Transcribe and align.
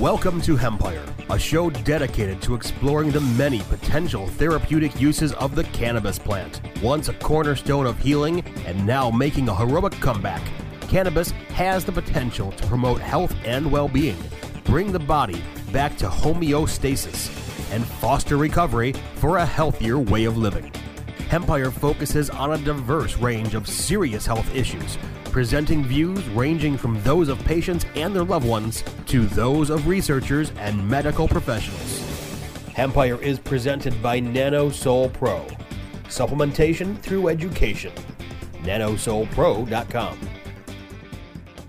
Welcome 0.00 0.40
to 0.42 0.56
Hempire, 0.56 1.04
a 1.28 1.38
show 1.38 1.68
dedicated 1.68 2.40
to 2.40 2.54
exploring 2.54 3.10
the 3.10 3.20
many 3.20 3.60
potential 3.60 4.28
therapeutic 4.28 4.98
uses 4.98 5.34
of 5.34 5.54
the 5.54 5.64
cannabis 5.64 6.18
plant. 6.18 6.62
Once 6.82 7.08
a 7.08 7.12
cornerstone 7.12 7.84
of 7.84 7.98
healing 7.98 8.40
and 8.64 8.86
now 8.86 9.10
making 9.10 9.50
a 9.50 9.54
heroic 9.54 9.92
comeback, 10.00 10.40
cannabis 10.88 11.32
has 11.52 11.84
the 11.84 11.92
potential 11.92 12.50
to 12.52 12.66
promote 12.66 13.02
health 13.02 13.34
and 13.44 13.70
well 13.70 13.88
being, 13.88 14.16
bring 14.64 14.90
the 14.90 14.98
body 14.98 15.42
back 15.70 15.98
to 15.98 16.08
homeostasis, 16.08 17.28
and 17.70 17.84
foster 17.84 18.38
recovery 18.38 18.94
for 19.16 19.36
a 19.36 19.44
healthier 19.44 19.98
way 19.98 20.24
of 20.24 20.38
living. 20.38 20.72
Hempire 21.28 21.70
focuses 21.70 22.30
on 22.30 22.54
a 22.54 22.64
diverse 22.64 23.18
range 23.18 23.54
of 23.54 23.68
serious 23.68 24.24
health 24.24 24.50
issues 24.54 24.96
presenting 25.30 25.84
views 25.84 26.26
ranging 26.28 26.76
from 26.76 27.00
those 27.02 27.28
of 27.28 27.42
patients 27.44 27.86
and 27.94 28.14
their 28.14 28.24
loved 28.24 28.46
ones 28.46 28.84
to 29.06 29.26
those 29.26 29.70
of 29.70 29.86
researchers 29.86 30.52
and 30.58 30.88
medical 30.88 31.28
professionals. 31.28 32.00
Hempire 32.74 33.20
is 33.20 33.38
presented 33.38 34.00
by 34.02 34.20
NanoSoul 34.20 35.12
Pro. 35.12 35.46
Supplementation 36.04 36.98
through 36.98 37.28
education. 37.28 37.92
NanoSoulPro.com. 38.62 40.18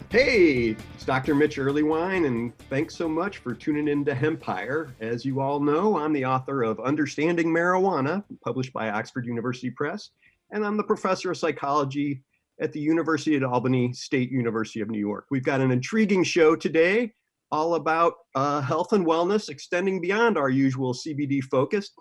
Hey, 0.09 0.75
it's 0.93 1.05
Dr. 1.05 1.33
Mitch 1.33 1.57
Earleywine, 1.57 2.27
and 2.27 2.57
thanks 2.69 2.95
so 2.95 3.07
much 3.07 3.37
for 3.37 3.53
tuning 3.53 3.87
in 3.87 4.03
to 4.05 4.13
Hempire. 4.13 4.91
As 4.99 5.23
you 5.23 5.39
all 5.39 5.59
know, 5.59 5.97
I'm 5.97 6.11
the 6.11 6.25
author 6.25 6.63
of 6.63 6.79
Understanding 6.81 7.47
Marijuana, 7.47 8.23
published 8.43 8.73
by 8.73 8.89
Oxford 8.89 9.25
University 9.25 9.71
Press, 9.71 10.09
and 10.51 10.65
I'm 10.65 10.75
the 10.75 10.83
professor 10.83 11.31
of 11.31 11.37
psychology 11.37 12.21
at 12.61 12.71
the 12.71 12.79
University 12.79 13.35
of 13.35 13.43
Albany 13.43 13.91
State 13.91 14.31
University 14.31 14.81
of 14.81 14.89
New 14.89 14.99
York. 14.99 15.25
We've 15.31 15.43
got 15.43 15.61
an 15.61 15.71
intriguing 15.71 16.23
show 16.23 16.55
today 16.55 17.11
all 17.51 17.75
about 17.75 18.13
uh, 18.35 18.61
health 18.61 18.93
and 18.93 19.05
wellness 19.05 19.49
extending 19.49 19.99
beyond 19.99 20.37
our 20.37 20.49
usual 20.49 20.93
CBD 20.93 21.43
focus. 21.43 21.91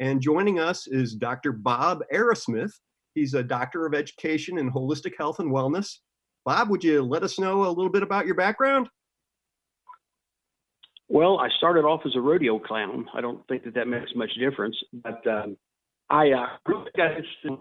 And 0.00 0.20
joining 0.20 0.58
us 0.58 0.86
is 0.86 1.14
Dr. 1.14 1.52
Bob 1.52 2.02
Arrasmith. 2.12 2.72
He's 3.14 3.34
a 3.34 3.42
doctor 3.42 3.86
of 3.86 3.94
education 3.94 4.58
in 4.58 4.70
holistic 4.70 5.12
health 5.16 5.38
and 5.38 5.50
wellness. 5.50 5.88
Bob, 6.44 6.68
would 6.68 6.84
you 6.84 7.02
let 7.02 7.22
us 7.22 7.38
know 7.38 7.64
a 7.64 7.68
little 7.68 7.90
bit 7.90 8.02
about 8.02 8.26
your 8.26 8.34
background? 8.34 8.88
Well, 11.08 11.38
I 11.38 11.48
started 11.56 11.84
off 11.84 12.02
as 12.04 12.14
a 12.16 12.20
rodeo 12.20 12.58
clown. 12.58 13.06
I 13.14 13.20
don't 13.20 13.46
think 13.48 13.64
that 13.64 13.74
that 13.74 13.88
makes 13.88 14.14
much 14.14 14.30
difference, 14.38 14.76
but 14.92 15.26
um, 15.26 15.56
I 16.10 16.32
uh, 16.32 16.46
really 16.66 16.90
got 16.96 17.12
interested 17.12 17.58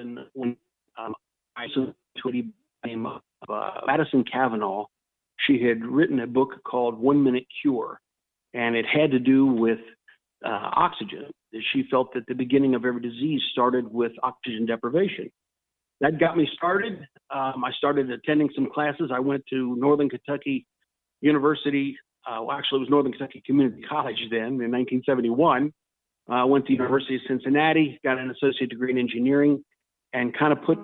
in 0.00 0.18
when 0.32 0.56
um, 0.98 1.14
A 1.56 2.86
name 2.86 3.06
of 3.06 3.20
uh, 3.48 3.80
Madison 3.86 4.24
Cavanaugh. 4.24 4.86
She 5.46 5.62
had 5.62 5.84
written 5.84 6.20
a 6.20 6.26
book 6.26 6.62
called 6.64 6.98
One 6.98 7.22
Minute 7.22 7.46
Cure, 7.60 8.00
and 8.54 8.76
it 8.76 8.86
had 8.86 9.10
to 9.10 9.18
do 9.18 9.46
with 9.46 9.78
uh, 10.44 10.70
oxygen. 10.74 11.26
She 11.72 11.84
felt 11.90 12.14
that 12.14 12.26
the 12.26 12.34
beginning 12.34 12.74
of 12.74 12.84
every 12.84 13.02
disease 13.02 13.40
started 13.52 13.92
with 13.92 14.12
oxygen 14.22 14.66
deprivation. 14.66 15.30
That 16.00 16.18
got 16.18 16.36
me 16.36 16.48
started. 16.54 17.06
Um, 17.30 17.64
I 17.64 17.70
started 17.76 18.10
attending 18.10 18.50
some 18.54 18.68
classes. 18.72 19.10
I 19.14 19.20
went 19.20 19.44
to 19.50 19.76
Northern 19.76 20.08
Kentucky 20.08 20.66
University. 21.20 21.96
Uh, 22.26 22.42
well, 22.42 22.56
actually, 22.56 22.78
it 22.78 22.80
was 22.80 22.90
Northern 22.90 23.12
Kentucky 23.12 23.42
Community 23.44 23.82
College 23.88 24.18
then 24.30 24.60
in 24.60 24.70
1971. 24.70 25.72
I 26.28 26.40
uh, 26.40 26.46
went 26.46 26.66
to 26.66 26.72
University 26.72 27.16
of 27.16 27.22
Cincinnati, 27.26 28.00
got 28.04 28.18
an 28.18 28.30
associate 28.30 28.70
degree 28.70 28.92
in 28.92 28.98
engineering, 28.98 29.64
and 30.12 30.36
kind 30.36 30.52
of 30.52 30.62
put 30.62 30.78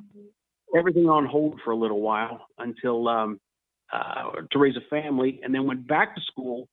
everything 0.76 1.08
on 1.08 1.26
hold 1.26 1.60
for 1.64 1.70
a 1.70 1.76
little 1.76 2.00
while 2.00 2.46
until 2.58 3.08
um, 3.08 3.40
uh, 3.92 4.30
to 4.50 4.58
raise 4.58 4.76
a 4.76 4.88
family, 4.90 5.40
and 5.42 5.54
then 5.54 5.66
went 5.66 5.86
back 5.86 6.14
to 6.14 6.20
school 6.30 6.68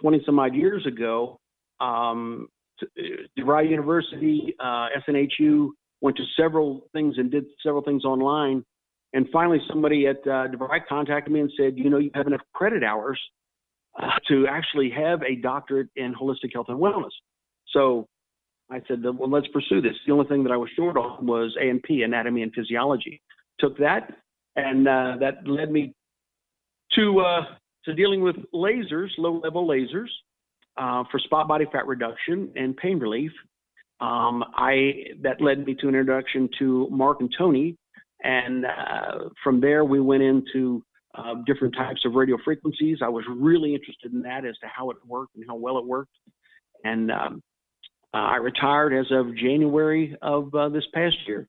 20 0.00 0.22
some 0.26 0.38
odd 0.38 0.54
years 0.54 0.86
ago. 0.86 1.38
Um, 1.80 2.48
uh, 2.82 2.84
DeVry 3.38 3.70
University, 3.70 4.54
uh, 4.60 4.88
SNHU, 5.08 5.70
went 6.00 6.16
to 6.16 6.24
several 6.36 6.82
things 6.92 7.14
and 7.18 7.30
did 7.30 7.44
several 7.62 7.82
things 7.82 8.04
online. 8.04 8.64
And 9.14 9.26
finally, 9.32 9.58
somebody 9.68 10.06
at 10.06 10.18
uh, 10.18 10.48
DeVry 10.48 10.80
contacted 10.88 11.32
me 11.32 11.40
and 11.40 11.50
said, 11.56 11.76
you 11.76 11.88
know, 11.88 11.98
you 11.98 12.10
have 12.14 12.26
enough 12.26 12.42
credit 12.54 12.84
hours 12.84 13.18
uh, 14.00 14.10
to 14.28 14.46
actually 14.46 14.90
have 14.90 15.22
a 15.22 15.36
doctorate 15.36 15.88
in 15.96 16.14
holistic 16.14 16.52
health 16.52 16.66
and 16.68 16.78
wellness. 16.78 17.10
So 17.72 18.06
I 18.70 18.82
said, 18.86 19.02
well, 19.02 19.30
let's 19.30 19.48
pursue 19.48 19.80
this. 19.80 19.94
The 20.06 20.12
only 20.12 20.26
thing 20.28 20.44
that 20.44 20.52
I 20.52 20.56
was 20.56 20.68
short 20.76 20.96
on 20.98 21.26
was 21.26 21.56
A&P, 21.60 22.02
anatomy 22.02 22.42
and 22.42 22.52
physiology 22.52 23.22
took 23.58 23.78
that, 23.78 24.12
and 24.56 24.86
uh, 24.88 25.16
that 25.20 25.46
led 25.46 25.70
me 25.70 25.94
to 26.94 27.20
uh, 27.20 27.44
to 27.84 27.94
dealing 27.94 28.22
with 28.22 28.36
lasers, 28.54 29.10
low 29.18 29.40
level 29.42 29.66
lasers, 29.66 30.08
uh, 30.76 31.04
for 31.10 31.18
spot 31.18 31.48
body 31.48 31.66
fat 31.72 31.86
reduction 31.86 32.52
and 32.56 32.76
pain 32.76 32.98
relief. 32.98 33.32
Um, 34.00 34.44
I 34.54 34.92
that 35.22 35.40
led 35.40 35.66
me 35.66 35.74
to 35.74 35.88
an 35.88 35.94
introduction 35.94 36.48
to 36.58 36.88
Mark 36.90 37.20
and 37.20 37.32
Tony, 37.36 37.76
and 38.22 38.64
uh, 38.64 39.28
from 39.42 39.60
there 39.60 39.84
we 39.84 40.00
went 40.00 40.22
into 40.22 40.82
uh, 41.14 41.34
different 41.46 41.74
types 41.74 42.04
of 42.04 42.14
radio 42.14 42.36
frequencies. 42.44 42.98
I 43.02 43.08
was 43.08 43.24
really 43.28 43.74
interested 43.74 44.12
in 44.12 44.22
that 44.22 44.44
as 44.44 44.56
to 44.58 44.68
how 44.68 44.90
it 44.90 44.96
worked 45.06 45.34
and 45.34 45.44
how 45.48 45.56
well 45.56 45.78
it 45.78 45.84
worked, 45.84 46.14
and 46.84 47.10
um, 47.10 47.42
I 48.14 48.36
retired 48.36 48.94
as 48.94 49.06
of 49.10 49.36
January 49.36 50.16
of 50.22 50.54
uh, 50.54 50.68
this 50.68 50.84
past 50.94 51.16
year. 51.26 51.48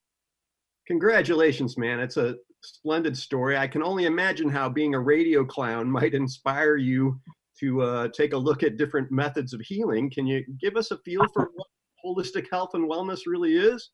Congratulations, 0.89 1.77
man. 1.77 2.00
It's 2.00 2.17
a 2.17 2.35
splendid 2.63 3.16
story. 3.16 3.55
I 3.55 3.67
can 3.67 3.83
only 3.83 4.05
imagine 4.05 4.50
how 4.50 4.67
being 4.67 4.95
a 4.95 5.00
radio 5.00 5.45
clown 5.45 5.89
might 5.97 6.13
inspire 6.13 6.75
you 6.75 7.19
to 7.59 7.81
uh, 7.81 8.07
take 8.09 8.33
a 8.33 8.38
look 8.38 8.63
at 8.63 8.77
different 8.77 9.11
methods 9.11 9.53
of 9.53 9.61
healing. 9.61 10.09
Can 10.09 10.25
you 10.25 10.44
give 10.59 10.75
us 10.75 10.91
a 10.91 10.97
feel 11.00 11.25
for 11.33 11.51
what 11.55 11.67
holistic 12.05 12.47
health 12.51 12.72
and 12.73 12.89
wellness 12.89 13.22
really 13.27 13.55
is? 13.55 13.91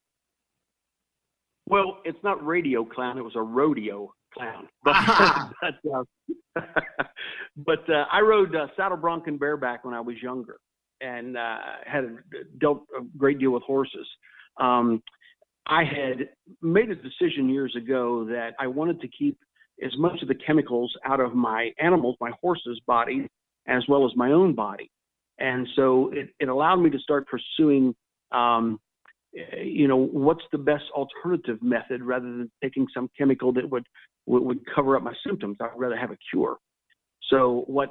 Well, 1.68 1.98
it's 2.06 2.24
not 2.24 2.46
radio 2.46 2.86
clown, 2.86 3.18
it 3.18 3.24
was 3.24 3.36
a 3.36 3.42
rodeo 3.42 4.14
clown. 4.34 4.68
But, 4.84 5.74
but, 6.54 6.62
uh, 6.62 6.62
but 7.58 7.90
uh, 7.90 8.06
I 8.12 8.22
rode 8.22 8.56
uh, 8.56 8.68
saddle 8.78 8.98
bronc 8.98 9.28
and 9.28 9.40
bareback 9.40 9.84
when 9.84 9.94
I 9.94 10.00
was 10.00 10.16
younger 10.22 10.58
and 11.02 11.36
uh, 11.36 11.58
had 11.86 12.18
dealt 12.60 12.84
a 12.98 13.04
great 13.18 13.40
deal 13.40 13.52
with 13.52 13.64
horses. 13.64 14.08
Um, 14.62 15.02
I 15.68 15.84
had 15.84 16.30
made 16.62 16.90
a 16.90 16.96
decision 16.96 17.50
years 17.50 17.76
ago 17.76 18.26
that 18.26 18.54
I 18.60 18.68
wanted 18.68 19.02
to 19.02 19.08
keep 19.08 19.38
as 19.84 19.92
much 19.98 20.22
of 20.22 20.28
the 20.28 20.36
chemicals 20.36 20.94
out 21.04 21.20
of 21.20 21.34
my 21.34 21.72
animals, 21.80 22.16
my 22.22 22.32
horse's 22.42 22.80
body, 22.88 23.28
as 23.68 23.84
well 23.90 24.06
as 24.06 24.12
my 24.16 24.32
own 24.32 24.54
body. 24.54 24.92
And 25.40 25.68
so 25.76 26.12
it, 26.14 26.30
it 26.40 26.50
allowed 26.50 26.78
me 26.78 26.90
to 26.92 27.00
start 27.00 27.28
pursuing, 27.28 27.94
um, 28.32 28.80
you 29.62 29.88
know, 29.88 29.98
what's 29.98 30.44
the 30.52 30.58
best 30.58 30.86
alternative 30.94 31.62
method 31.62 32.02
rather 32.02 32.26
than 32.26 32.52
taking 32.64 32.88
some 32.94 33.10
chemical 33.18 33.52
that 33.54 33.70
would, 33.70 33.86
would, 34.28 34.44
would 34.44 34.60
cover 34.74 34.96
up 34.96 35.04
my 35.04 35.14
symptoms. 35.26 35.58
I'd 35.60 35.70
rather 35.76 35.98
have 35.98 36.12
a 36.12 36.18
cure. 36.32 36.58
So 37.30 37.64
what 37.68 37.90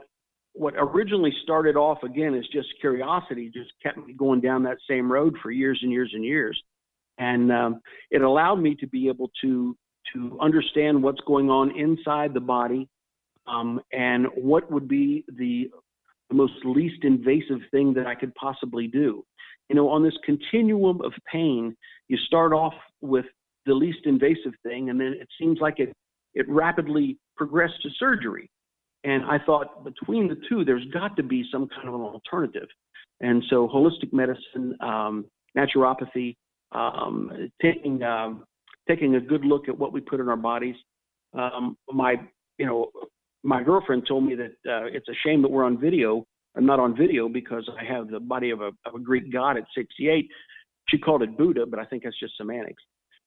what 0.57 0.75
originally 0.79 1.33
started 1.43 1.75
off 1.75 2.05
again 2.05 2.33
as 2.33 2.45
just 2.53 2.69
curiosity 2.81 3.51
just 3.53 3.73
kept 3.83 3.99
me 3.99 4.13
going 4.13 4.41
down 4.41 4.63
that 4.63 4.77
same 4.89 5.11
road 5.11 5.34
for 5.43 5.51
years 5.51 5.81
and 5.83 5.91
years 5.91 6.13
and 6.15 6.25
years 6.25 6.57
and 7.19 7.53
um, 7.53 7.81
it 8.11 8.23
allowed 8.23 8.57
me 8.57 8.75
to 8.77 8.87
be 8.87 9.09
able 9.09 9.31
to 9.41 9.77
to 10.13 10.39
understand 10.41 11.03
what's 11.03 11.21
going 11.27 11.51
on 11.51 11.77
inside 11.79 12.35
the 12.35 12.41
body 12.41 12.89
um, 13.47 13.81
and 13.93 14.27
what 14.37 14.71
would 14.71 14.87
be 14.87 15.25
the, 15.37 15.71
the 16.29 16.35
most 16.35 16.53
least 16.65 17.05
invasive 17.05 17.61
thing 17.71 17.95
that 17.95 18.07
I 18.07 18.15
could 18.15 18.35
possibly 18.35 18.87
do. 18.87 19.25
You 19.69 19.77
know, 19.77 19.89
on 19.89 20.03
this 20.03 20.17
continuum 20.25 21.01
of 21.01 21.13
pain, 21.31 21.75
you 22.09 22.19
start 22.19 22.53
off 22.53 22.75
with 23.01 23.25
the 23.65 23.73
least 23.73 24.01
invasive 24.05 24.53
thing, 24.63 24.91
and 24.91 25.01
then 25.01 25.15
it 25.19 25.29
seems 25.39 25.59
like 25.61 25.81
it 25.81 25.93
it 26.35 26.49
rapidly 26.49 27.17
progressed 27.37 27.81
to 27.83 27.91
surgery. 27.99 28.51
And 29.05 29.25
I 29.25 29.39
thought 29.39 29.85
between 29.85 30.29
the 30.29 30.37
two, 30.49 30.65
there's 30.65 30.84
got 30.93 31.17
to 31.17 31.22
be 31.22 31.45
some 31.51 31.69
kind 31.69 31.89
of 31.89 31.95
an 31.95 32.01
alternative. 32.01 32.69
And 33.21 33.43
so, 33.49 33.69
holistic 33.69 34.13
medicine, 34.13 34.77
um, 34.81 35.27
naturopathy, 35.57 36.37
um, 36.74 37.50
taking 37.62 38.03
um, 38.03 38.44
taking 38.88 39.15
a 39.16 39.21
good 39.21 39.44
look 39.44 39.68
at 39.68 39.78
what 39.78 39.92
we 39.92 40.00
put 40.00 40.21
in 40.21 40.28
our 40.28 40.36
bodies. 40.36 40.76
Um, 41.32 41.76
my 41.92 42.16
you 42.59 42.66
know 42.66 42.91
my 43.42 43.62
girlfriend 43.62 44.06
told 44.09 44.24
me 44.24 44.34
that 44.34 44.53
uh, 44.71 44.86
it's 44.86 45.09
a 45.09 45.15
shame 45.24 45.42
that 45.42 45.50
we're 45.50 45.65
on 45.65 45.78
video. 45.78 46.26
I'm 46.56 46.66
not 46.66 46.80
on 46.80 46.97
video 46.97 47.28
because 47.28 47.68
I 47.78 47.84
have 47.84 48.09
the 48.09 48.21
body 48.21 48.50
of 48.50 48.60
a, 48.60 48.71
of 48.86 48.94
a 48.94 48.98
Greek 48.98 49.32
god 49.32 49.56
at 49.56 49.65
68. 49.76 50.28
She 50.88 50.98
called 50.98 51.22
it 51.22 51.36
Buddha, 51.36 51.66
but 51.66 51.78
I 51.78 51.84
think 51.84 52.04
that's 52.04 52.18
just 52.18 52.36
semantics. 52.36 52.82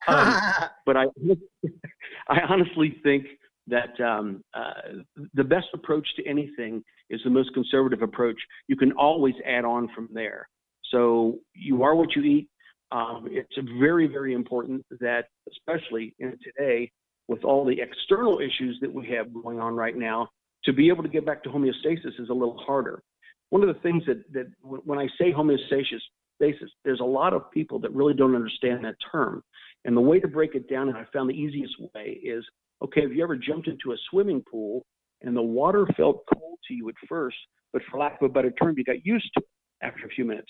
Um, 0.08 0.40
but 0.86 0.98
I, 0.98 1.06
I 2.30 2.40
honestly 2.50 2.98
think 3.04 3.26
that 3.68 4.00
um, 4.00 4.44
uh, 4.54 5.04
the 5.34 5.44
best 5.44 5.68
approach 5.74 6.08
to 6.16 6.26
anything 6.26 6.84
is 7.10 7.22
the 7.24 7.30
most 7.30 7.54
conservative 7.54 8.02
approach. 8.02 8.38
You 8.68 8.78
can 8.78 8.94
always 8.94 9.36
add 9.46 9.66
on 9.66 9.90
from 9.94 10.10
there. 10.14 10.48
So 10.92 11.40
you 11.54 11.84
are 11.84 11.96
what 11.96 12.16
you 12.16 12.24
eat. 12.24 12.48
Um, 12.92 13.28
it's 13.30 13.54
very, 13.80 14.08
very 14.08 14.34
important 14.34 14.86
that, 15.00 15.26
especially 15.50 16.14
in 16.20 16.38
today, 16.44 16.92
with 17.28 17.44
all 17.44 17.66
the 17.66 17.82
external 17.82 18.40
issues 18.40 18.78
that 18.82 18.94
we 18.94 19.08
have 19.10 19.34
going 19.34 19.60
on 19.60 19.76
right 19.76 19.98
now, 19.98 20.30
to 20.64 20.74
be 20.74 20.88
able 20.90 21.04
to 21.04 21.10
get 21.10 21.26
back 21.26 21.44
to 21.44 21.50
homeostasis 21.50 22.20
is 22.20 22.30
a 22.30 22.34
little 22.34 22.58
harder. 22.66 23.02
One 23.50 23.62
of 23.62 23.74
the 23.74 23.82
things 23.82 24.04
that, 24.08 24.24
that 24.34 24.48
when 24.62 25.00
I 25.00 25.08
say 25.20 25.32
homeostasis, 25.32 26.00
there's 26.40 27.00
a 27.00 27.06
lot 27.06 27.34
of 27.34 27.50
people 27.52 27.80
that 27.80 27.94
really 27.94 28.14
don't 28.14 28.36
understand 28.36 28.84
that 28.86 28.96
term. 29.12 29.44
And 29.86 29.96
the 29.96 30.02
way 30.02 30.20
to 30.20 30.28
break 30.28 30.56
it 30.56 30.70
down, 30.70 30.90
and 30.90 30.98
I 30.98 31.06
found 31.14 31.30
the 31.30 31.34
easiest 31.34 31.76
way, 31.94 32.20
is 32.24 32.44
okay, 32.84 33.02
have 33.02 33.12
you 33.12 33.24
ever 33.24 33.36
jumped 33.36 33.68
into 33.68 33.92
a 33.92 33.98
swimming 34.10 34.44
pool 34.50 34.86
and 35.22 35.36
the 35.36 35.42
water 35.42 35.88
felt 35.98 36.24
cold 36.34 36.60
to 36.68 36.74
you 36.74 36.88
at 36.90 36.96
first, 37.08 37.38
but 37.74 37.82
for 37.90 38.00
lack 38.00 38.22
of 38.22 38.30
a 38.30 38.34
better 38.34 38.52
term, 38.52 38.76
you 38.78 38.84
got 38.84 39.06
used 39.06 39.30
to 39.36 39.42
it 39.42 39.86
after 39.86 40.06
a 40.06 40.10
few 40.10 40.26
minutes? 40.26 40.50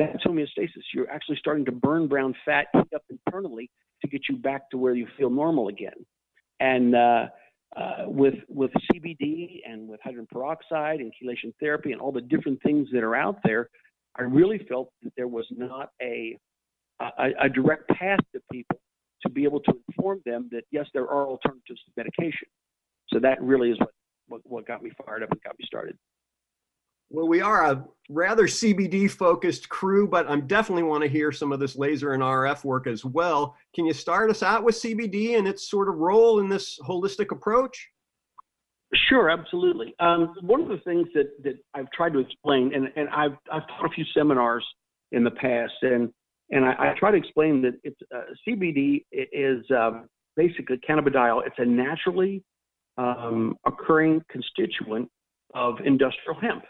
That's 0.00 0.24
homeostasis. 0.24 0.82
You're 0.94 1.10
actually 1.10 1.36
starting 1.36 1.66
to 1.66 1.72
burn 1.72 2.08
brown 2.08 2.34
fat, 2.46 2.68
up 2.74 3.04
internally 3.10 3.70
to 4.00 4.08
get 4.08 4.22
you 4.30 4.36
back 4.36 4.70
to 4.70 4.78
where 4.78 4.94
you 4.94 5.06
feel 5.18 5.28
normal 5.28 5.68
again. 5.68 6.06
And 6.58 6.94
uh, 6.96 7.26
uh, 7.76 8.04
with 8.06 8.36
with 8.48 8.70
CBD 8.90 9.60
and 9.66 9.86
with 9.86 10.00
hydrogen 10.02 10.26
peroxide 10.32 11.00
and 11.00 11.12
chelation 11.12 11.52
therapy 11.60 11.92
and 11.92 12.00
all 12.00 12.12
the 12.12 12.22
different 12.22 12.62
things 12.62 12.88
that 12.94 13.04
are 13.04 13.14
out 13.14 13.40
there, 13.44 13.68
I 14.18 14.22
really 14.22 14.64
felt 14.70 14.90
that 15.02 15.12
there 15.18 15.28
was 15.28 15.46
not 15.50 15.90
a 16.00 16.34
a, 17.00 17.28
a 17.42 17.48
direct 17.50 17.86
path 17.90 18.20
to 18.34 18.40
people 18.50 18.80
to 19.22 19.28
be 19.28 19.44
able 19.44 19.60
to 19.60 19.72
inform 19.88 20.22
them 20.24 20.48
that 20.50 20.62
yes, 20.70 20.86
there 20.94 21.08
are 21.08 21.26
alternatives 21.26 21.80
to 21.84 21.92
medication. 21.98 22.48
So 23.08 23.18
that 23.20 23.42
really 23.42 23.70
is 23.70 23.78
what, 23.78 23.90
what, 24.28 24.40
what 24.44 24.66
got 24.66 24.82
me 24.82 24.92
fired 25.04 25.22
up 25.22 25.30
and 25.30 25.42
got 25.42 25.58
me 25.58 25.66
started. 25.66 25.98
Well, 27.10 27.26
we 27.26 27.40
are 27.40 27.64
a 27.72 27.84
rather 28.08 28.44
CBD 28.44 29.10
focused 29.10 29.68
crew, 29.68 30.06
but 30.06 30.28
I 30.28 30.38
definitely 30.38 30.84
want 30.84 31.02
to 31.02 31.08
hear 31.08 31.32
some 31.32 31.50
of 31.50 31.58
this 31.58 31.74
laser 31.74 32.12
and 32.12 32.22
RF 32.22 32.64
work 32.64 32.86
as 32.86 33.04
well. 33.04 33.56
Can 33.74 33.84
you 33.84 33.92
start 33.92 34.30
us 34.30 34.44
out 34.44 34.62
with 34.62 34.76
CBD 34.76 35.36
and 35.36 35.48
its 35.48 35.68
sort 35.68 35.88
of 35.88 35.96
role 35.96 36.38
in 36.38 36.48
this 36.48 36.78
holistic 36.86 37.32
approach? 37.32 37.90
Sure, 39.08 39.28
absolutely. 39.28 39.94
Um, 39.98 40.34
one 40.42 40.60
of 40.60 40.68
the 40.68 40.78
things 40.78 41.08
that, 41.14 41.30
that 41.42 41.54
I've 41.74 41.90
tried 41.90 42.12
to 42.12 42.20
explain, 42.20 42.72
and, 42.74 42.88
and 42.94 43.08
I've, 43.08 43.36
I've 43.52 43.66
taught 43.68 43.86
a 43.86 43.94
few 43.94 44.04
seminars 44.14 44.64
in 45.10 45.24
the 45.24 45.30
past, 45.32 45.72
and, 45.82 46.10
and 46.50 46.64
I, 46.64 46.72
I 46.72 46.94
try 46.98 47.10
to 47.10 47.16
explain 47.16 47.60
that 47.62 47.74
it's, 47.82 48.00
uh, 48.14 48.22
CBD 48.46 49.04
is 49.12 49.64
um, 49.70 50.08
basically 50.36 50.78
cannabidiol. 50.88 51.44
It's 51.44 51.56
a 51.58 51.64
naturally 51.64 52.42
um, 52.98 53.56
occurring 53.66 54.22
constituent 54.30 55.08
of 55.54 55.76
industrial 55.84 56.38
hemp. 56.40 56.64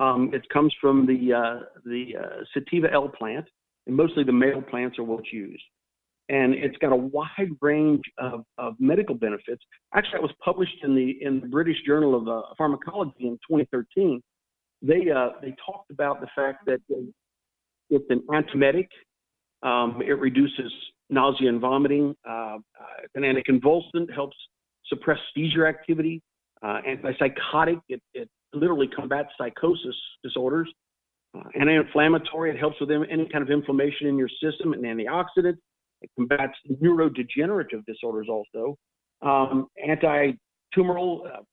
Um, 0.00 0.30
it 0.32 0.48
comes 0.50 0.74
from 0.80 1.06
the 1.06 1.34
uh, 1.34 1.60
the 1.84 2.16
uh, 2.20 2.44
sativa 2.54 2.92
L 2.92 3.08
plant, 3.08 3.46
and 3.86 3.96
mostly 3.96 4.24
the 4.24 4.32
male 4.32 4.62
plants 4.62 4.98
are 4.98 5.04
what's 5.04 5.32
used. 5.32 5.62
And 6.30 6.54
it's 6.54 6.76
got 6.76 6.92
a 6.92 6.96
wide 6.96 7.56
range 7.62 8.02
of, 8.18 8.44
of 8.58 8.74
medical 8.78 9.14
benefits. 9.14 9.64
Actually, 9.94 10.18
it 10.18 10.22
was 10.22 10.34
published 10.44 10.76
in 10.82 10.94
the 10.94 11.16
in 11.20 11.40
the 11.40 11.46
British 11.46 11.78
Journal 11.86 12.14
of 12.14 12.28
uh, 12.28 12.42
Pharmacology 12.56 13.26
in 13.26 13.38
2013. 13.48 14.22
They 14.82 15.10
uh, 15.10 15.30
they 15.40 15.54
talked 15.64 15.90
about 15.90 16.20
the 16.20 16.28
fact 16.36 16.66
that 16.66 16.80
it's 17.90 18.10
an 18.10 18.22
antiemetic. 18.30 18.88
Um, 19.62 20.00
it 20.06 20.12
reduces 20.12 20.70
nausea 21.10 21.48
and 21.48 21.60
vomiting. 21.60 22.14
Uh, 22.28 22.58
it's 23.02 23.14
an 23.14 23.22
anticonvulsant, 23.22 24.12
helps 24.14 24.36
suppress 24.86 25.18
seizure 25.34 25.66
activity. 25.66 26.22
Uh, 26.62 26.80
antipsychotic, 26.86 27.80
it, 27.88 28.02
it 28.14 28.28
literally 28.52 28.88
combats 28.88 29.28
psychosis 29.38 29.96
disorders. 30.22 30.68
Uh, 31.36 31.42
anti-inflammatory, 31.60 32.50
it 32.50 32.58
helps 32.58 32.80
with 32.80 32.90
any 32.90 33.28
kind 33.28 33.42
of 33.42 33.50
inflammation 33.50 34.06
in 34.06 34.16
your 34.16 34.30
system, 34.42 34.72
an 34.72 34.82
antioxidant. 34.82 35.56
It 36.00 36.10
combats 36.16 36.54
neurodegenerative 36.82 37.84
disorders 37.86 38.28
also. 38.30 38.76
Um, 39.20 39.66
anti-tumoral, 39.86 41.26
uh, 41.26 41.40
of 41.40 41.46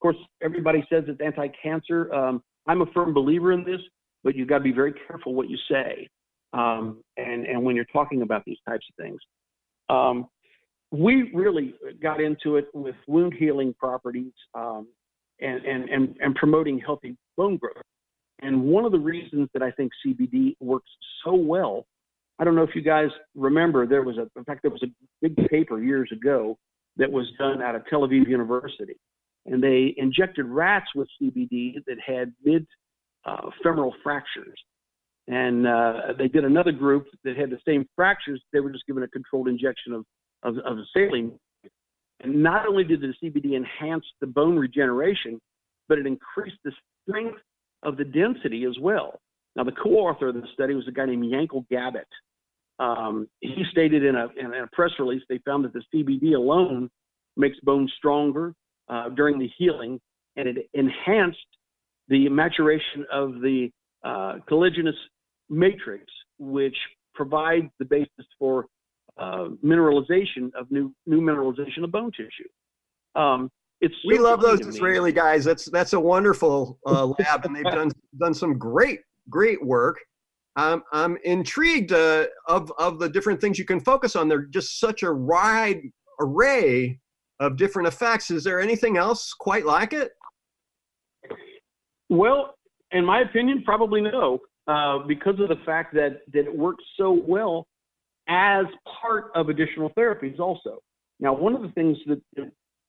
course, 0.00 0.16
everybody 0.42 0.86
says 0.90 1.04
it's 1.08 1.20
anti-cancer. 1.20 2.12
Um, 2.12 2.42
I'm 2.66 2.82
a 2.82 2.86
firm 2.86 3.12
believer 3.14 3.52
in 3.52 3.64
this, 3.64 3.80
but 4.22 4.36
you've 4.36 4.48
got 4.48 4.58
to 4.58 4.64
be 4.64 4.72
very 4.72 4.94
careful 5.06 5.34
what 5.34 5.48
you 5.48 5.56
say 5.70 6.06
um, 6.52 7.02
and, 7.16 7.46
and 7.46 7.62
when 7.62 7.74
you're 7.74 7.86
talking 7.86 8.22
about 8.22 8.44
these 8.44 8.58
types 8.68 8.84
of 8.90 9.02
things. 9.02 9.20
Um, 9.88 10.26
we 10.90 11.30
really 11.34 11.74
got 12.02 12.20
into 12.20 12.56
it 12.56 12.68
with 12.72 12.94
wound 13.06 13.34
healing 13.34 13.74
properties 13.78 14.32
um, 14.54 14.86
and, 15.40 15.64
and, 15.64 15.88
and, 15.88 16.16
and 16.20 16.34
promoting 16.34 16.78
healthy 16.78 17.16
bone 17.36 17.56
growth. 17.56 17.76
And 18.40 18.62
one 18.62 18.84
of 18.84 18.92
the 18.92 18.98
reasons 18.98 19.48
that 19.52 19.62
I 19.62 19.70
think 19.72 19.92
CBD 20.06 20.56
works 20.60 20.90
so 21.24 21.34
well, 21.34 21.86
I 22.38 22.44
don't 22.44 22.54
know 22.54 22.62
if 22.62 22.74
you 22.74 22.82
guys 22.82 23.08
remember, 23.34 23.86
there 23.86 24.02
was 24.02 24.16
a, 24.16 24.28
in 24.38 24.44
fact, 24.44 24.62
there 24.62 24.70
was 24.70 24.82
a 24.84 24.88
big 25.20 25.36
paper 25.48 25.82
years 25.82 26.10
ago 26.12 26.56
that 26.96 27.10
was 27.10 27.26
done 27.38 27.62
out 27.62 27.74
of 27.74 27.82
Tel 27.88 28.00
Aviv 28.00 28.28
University. 28.28 28.96
And 29.46 29.62
they 29.62 29.94
injected 29.96 30.46
rats 30.46 30.86
with 30.94 31.08
CBD 31.20 31.74
that 31.86 31.96
had 32.04 32.32
mid 32.44 32.66
uh, 33.24 33.50
femoral 33.62 33.94
fractures. 34.02 34.58
And 35.26 35.66
uh, 35.66 36.12
they 36.16 36.28
did 36.28 36.44
another 36.44 36.72
group 36.72 37.06
that 37.24 37.36
had 37.36 37.50
the 37.50 37.58
same 37.66 37.86
fractures. 37.96 38.42
They 38.52 38.60
were 38.60 38.70
just 38.70 38.86
given 38.86 39.02
a 39.02 39.08
controlled 39.08 39.48
injection 39.48 39.92
of, 39.92 40.04
of, 40.42 40.58
of 40.64 40.78
saline 40.94 41.38
and 42.20 42.42
not 42.42 42.66
only 42.66 42.84
did 42.84 43.00
the 43.00 43.14
CBD 43.22 43.56
enhance 43.56 44.04
the 44.20 44.26
bone 44.26 44.56
regeneration, 44.56 45.40
but 45.88 45.98
it 45.98 46.06
increased 46.06 46.58
the 46.64 46.72
strength 47.02 47.38
of 47.82 47.96
the 47.96 48.04
density 48.04 48.64
as 48.64 48.76
well. 48.80 49.20
Now, 49.56 49.64
the 49.64 49.72
co-author 49.72 50.28
of 50.28 50.34
the 50.34 50.46
study 50.52 50.74
was 50.74 50.86
a 50.88 50.92
guy 50.92 51.06
named 51.06 51.24
Yankel 51.24 51.64
Gabet. 51.72 52.04
Um, 52.78 53.28
he 53.40 53.64
stated 53.70 54.04
in 54.04 54.14
a, 54.14 54.28
in 54.38 54.54
a, 54.54 54.66
press 54.72 54.90
release 54.98 55.22
they 55.28 55.40
found 55.44 55.64
that 55.64 55.72
the 55.72 55.82
CBD 55.92 56.36
alone 56.36 56.88
makes 57.36 57.58
bones 57.60 57.92
stronger 57.96 58.54
uh, 58.88 59.08
during 59.10 59.38
the 59.38 59.50
healing, 59.58 60.00
and 60.36 60.48
it 60.48 60.68
enhanced 60.74 61.38
the 62.08 62.28
maturation 62.28 63.04
of 63.12 63.34
the 63.40 63.70
uh, 64.04 64.36
collagenous 64.48 64.94
matrix, 65.48 66.04
which 66.38 66.76
provides 67.14 67.66
the 67.80 67.84
basis 67.84 68.26
for 68.38 68.66
uh, 69.18 69.48
mineralization 69.64 70.50
of 70.58 70.70
new 70.70 70.94
new 71.06 71.20
mineralization 71.20 71.84
of 71.84 71.92
bone 71.92 72.10
tissue. 72.12 72.48
Um, 73.20 73.50
it's 73.80 73.94
we 74.06 74.18
love 74.18 74.40
those 74.40 74.60
Israeli 74.60 75.12
guys. 75.12 75.44
That's 75.44 75.66
that's 75.66 75.92
a 75.92 76.00
wonderful 76.00 76.78
uh, 76.86 77.06
lab, 77.06 77.44
and 77.44 77.54
they've 77.54 77.64
done 77.64 77.90
done 78.18 78.34
some 78.34 78.58
great 78.58 79.00
great 79.30 79.64
work. 79.64 79.98
Um, 80.56 80.82
I'm 80.92 81.16
intrigued 81.24 81.92
uh, 81.92 82.26
of 82.48 82.72
of 82.78 82.98
the 82.98 83.08
different 83.08 83.40
things 83.40 83.58
you 83.58 83.64
can 83.64 83.80
focus 83.80 84.16
on. 84.16 84.28
They're 84.28 84.46
just 84.46 84.80
such 84.80 85.04
a 85.04 85.12
wide 85.12 85.82
array 86.20 86.98
of 87.38 87.56
different 87.56 87.86
effects. 87.86 88.30
Is 88.32 88.42
there 88.42 88.60
anything 88.60 88.96
else 88.96 89.32
quite 89.32 89.64
like 89.64 89.92
it? 89.92 90.10
Well, 92.08 92.54
in 92.90 93.04
my 93.04 93.20
opinion, 93.20 93.62
probably 93.64 94.00
no, 94.00 94.40
uh, 94.66 94.98
because 95.06 95.38
of 95.38 95.48
the 95.48 95.62
fact 95.64 95.94
that 95.94 96.22
that 96.32 96.46
it 96.46 96.56
works 96.56 96.82
so 96.96 97.22
well 97.26 97.68
as 98.28 98.66
part 99.00 99.30
of 99.34 99.48
additional 99.48 99.90
therapies 99.90 100.38
also. 100.38 100.78
Now, 101.20 101.34
one 101.34 101.54
of 101.54 101.62
the 101.62 101.70
things 101.70 101.96
that, 102.06 102.20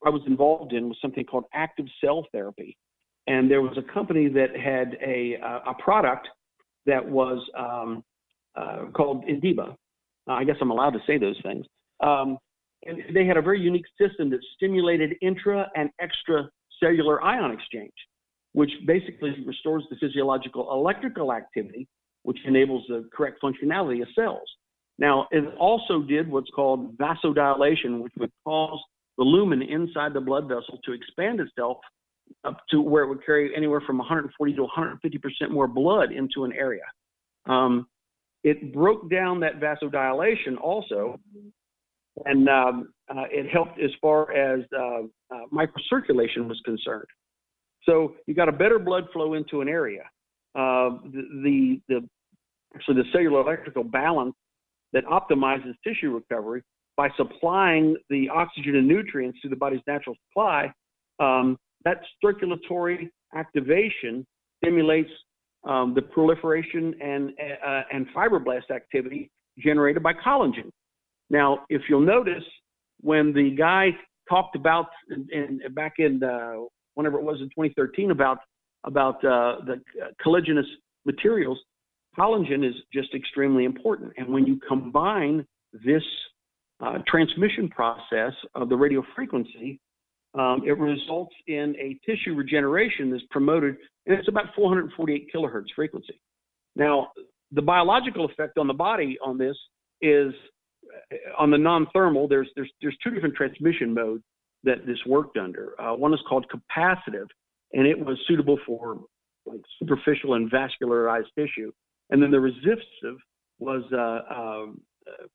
I 0.05 0.10
was 0.10 0.22
involved 0.27 0.72
in 0.72 0.88
was 0.88 0.98
something 1.01 1.25
called 1.25 1.43
active 1.53 1.86
cell 2.01 2.25
therapy. 2.31 2.77
And 3.27 3.51
there 3.51 3.62
was 3.62 3.77
a 3.77 3.93
company 3.93 4.29
that 4.29 4.55
had 4.55 4.98
a, 5.05 5.36
a 5.67 5.74
product 5.77 6.27
that 6.86 7.05
was 7.05 7.39
um, 7.58 8.03
uh, 8.55 8.86
called 8.96 9.25
Indiba. 9.25 9.75
Uh, 10.27 10.34
I 10.34 10.43
guess 10.43 10.55
I'm 10.62 10.72
allowed 10.72 10.91
to 10.91 11.00
say 11.05 11.17
those 11.17 11.39
things. 11.43 11.65
Um, 12.01 12.38
and 12.86 13.01
they 13.13 13.25
had 13.25 13.38
a 13.38 13.41
very 13.41 13.60
unique 13.60 13.86
system 14.00 14.29
that 14.29 14.39
stimulated 14.55 15.15
intra 15.22 15.69
and 15.75 15.89
extracellular 16.01 17.22
ion 17.22 17.51
exchange, 17.51 17.93
which 18.53 18.72
basically 18.88 19.36
restores 19.46 19.84
the 19.89 19.98
physiological 20.00 20.72
electrical 20.72 21.34
activity, 21.34 21.88
which 22.24 22.38
enables 22.46 22.86
the 22.88 23.08
correct 23.13 23.39
functionality 23.43 24.01
of 24.01 24.08
cells. 24.15 24.50
Now, 25.00 25.27
it 25.32 25.46
also 25.58 26.01
did 26.01 26.29
what's 26.29 26.50
called 26.50 26.98
vasodilation, 26.98 28.01
which 28.01 28.12
would 28.20 28.32
cause 28.46 28.79
the 29.18 29.24
lumen 29.24 29.62
inside 29.62 30.13
the 30.13 30.20
blood 30.20 30.44
vessel 30.44 30.77
to 30.84 30.91
expand 30.91 31.39
itself 31.39 31.77
up 32.44 32.58
to 32.70 32.82
where 32.82 33.03
it 33.03 33.08
would 33.08 33.25
carry 33.25 33.56
anywhere 33.56 33.82
from 33.82 33.98
140 33.98 34.53
to 34.53 34.68
150% 34.68 35.50
more 35.51 35.68
blood 35.68 36.12
into 36.12 36.44
an 36.44 36.51
area. 36.51 36.84
Um, 37.48 37.88
it 38.44 38.74
broke 38.74 39.10
down 39.10 39.39
that 39.39 39.60
vasodilation 39.60 40.60
also, 40.62 41.18
and 42.25 42.50
um, 42.50 42.94
uh, 43.10 43.24
it 43.32 43.50
helped 43.50 43.79
as 43.79 43.91
far 44.01 44.32
as 44.34 44.65
uh, 44.77 45.03
uh, 45.34 45.46
microcirculation 45.51 46.48
was 46.48 46.62
concerned. 46.65 47.08
So 47.84 48.15
you 48.27 48.36
got 48.36 48.50
a 48.50 48.53
better 48.53 48.79
blood 48.79 49.06
flow 49.13 49.34
into 49.34 49.62
an 49.62 49.70
area. 49.70 50.03
Uh, 50.56 51.00
the, 51.06 51.24
the, 51.44 51.82
the 51.88 52.10
actually 52.75 52.96
the 52.96 53.10
cellular 53.12 53.41
electrical 53.41 53.84
balance 53.84 54.36
that 54.93 55.05
optimizes 55.05 55.74
tissue 55.86 56.13
recovery 56.13 56.62
by 56.98 57.10
supplying 57.15 57.96
the 58.10 58.27
oxygen 58.29 58.75
and 58.75 58.88
nutrients 58.88 59.39
to 59.41 59.50
the 59.50 59.55
body's 59.55 59.81
natural 59.88 60.15
supply. 60.27 60.72
Um, 61.19 61.58
that 61.86 62.01
circulatory 62.22 63.12
activation 63.36 64.25
stimulates 64.58 65.10
um, 65.67 65.93
the 65.93 66.01
proliferation 66.01 66.93
and 67.01 67.31
uh, 67.65 67.81
and 67.91 68.08
fibroblast 68.15 68.72
activity 68.74 69.29
generated 69.58 70.01
by 70.01 70.13
collagen. 70.13 70.69
Now, 71.29 71.60
if 71.69 71.84
you'll 71.89 72.00
notice, 72.01 72.43
when 73.01 73.34
the 73.34 73.51
guy 73.51 73.89
talked 74.29 74.55
about 74.55 74.88
in, 75.10 75.27
in 75.31 75.74
back 75.74 75.93
in 75.98 76.24
uh, 76.24 76.65
whenever 76.93 77.17
it 77.17 77.24
was 77.24 77.39
in 77.41 77.48
2013, 77.48 78.12
about 78.12 78.39
about 78.86 79.15
uh, 79.25 79.58
the 79.65 79.81
collagenous 80.25 80.67
materials. 81.05 81.58
Collagen 82.20 82.68
is 82.68 82.76
just 82.94 83.14
extremely 83.14 83.66
important, 83.66 84.14
and 84.18 84.34
when 84.34 84.46
you 84.46 84.60
combine 84.68 85.46
this 85.72 86.04
uh, 86.82 87.00
transmission 87.08 87.70
process 87.70 88.34
of 88.56 88.70
the 88.70 88.76
radio 88.76 89.04
frequency, 89.16 89.80
um, 90.38 90.62
it 90.66 90.78
results 90.78 91.34
in 91.48 91.76
a 91.80 92.00
tissue 92.06 92.36
regeneration 92.36 93.12
that's 93.12 93.24
promoted, 93.32 93.78
and 94.06 94.18
it's 94.18 94.28
about 94.28 94.46
448 94.56 95.28
kilohertz 95.34 95.66
frequency. 95.76 96.20
Now, 96.76 97.12
the 97.52 97.62
biological 97.62 98.26
effect 98.26 98.58
on 98.58 98.68
the 98.68 98.74
body 98.74 99.18
on 99.24 99.38
this 99.38 99.58
is 100.02 100.34
uh, 101.12 101.16
on 101.42 101.50
the 101.52 101.58
non-thermal. 101.58 102.28
There's 102.28 102.50
there's 102.56 102.72
there's 102.82 102.98
two 103.04 103.10
different 103.10 103.36
transmission 103.36 103.94
modes 103.94 104.24
that 104.64 104.86
this 104.86 104.98
worked 105.08 105.38
under. 105.38 105.80
Uh, 105.82 105.96
one 105.96 106.14
is 106.14 106.20
called 106.28 106.46
capacitive, 106.54 107.28
and 107.74 107.88
it 107.88 107.98
was 107.98 108.18
suitable 108.28 108.60
for 108.68 109.00
like 109.46 109.62
superficial 109.80 110.36
and 110.36 110.52
vascularized 110.52 111.34
tissue. 111.36 111.72
And 112.10 112.22
then 112.22 112.32
the 112.32 112.39
resistive 112.39 113.18
was 113.60 113.84
uh, 113.94 114.34
um, 114.34 114.82
uh, 115.08 115.25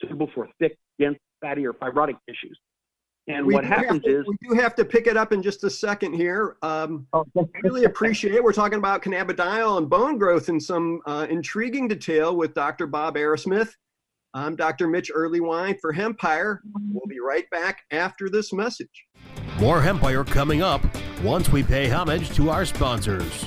suitable 0.00 0.30
for 0.34 0.48
thick, 0.58 0.76
dense, 0.98 1.18
fatty, 1.40 1.66
or 1.66 1.74
fibrotic 1.74 2.16
tissues. 2.28 2.58
And 3.28 3.44
we 3.44 3.54
what 3.54 3.64
happens 3.64 4.02
to, 4.04 4.20
is 4.20 4.26
we 4.26 4.36
do 4.48 4.54
have 4.54 4.76
to 4.76 4.84
pick 4.84 5.08
it 5.08 5.16
up 5.16 5.32
in 5.32 5.42
just 5.42 5.64
a 5.64 5.70
second 5.70 6.14
here. 6.14 6.56
Um, 6.62 7.08
oh, 7.12 7.26
really 7.62 7.84
appreciate 7.84 8.34
it. 8.34 8.42
We're 8.42 8.52
talking 8.52 8.78
about 8.78 9.02
cannabidiol 9.02 9.78
and 9.78 9.90
bone 9.90 10.16
growth 10.16 10.48
in 10.48 10.60
some 10.60 11.00
uh, 11.06 11.26
intriguing 11.28 11.88
detail 11.88 12.36
with 12.36 12.54
Dr. 12.54 12.86
Bob 12.86 13.16
Arrasmith. 13.16 13.70
I'm 14.32 14.54
Dr. 14.54 14.86
Mitch 14.86 15.10
Earleywine 15.12 15.80
for 15.80 15.92
Hempire. 15.92 16.58
We'll 16.92 17.06
be 17.08 17.18
right 17.20 17.48
back 17.50 17.80
after 17.90 18.28
this 18.28 18.52
message. 18.52 19.06
More 19.58 19.80
Hempire 19.80 20.24
coming 20.24 20.62
up 20.62 20.82
once 21.22 21.48
we 21.48 21.62
pay 21.64 21.88
homage 21.88 22.30
to 22.36 22.50
our 22.50 22.64
sponsors. 22.64 23.46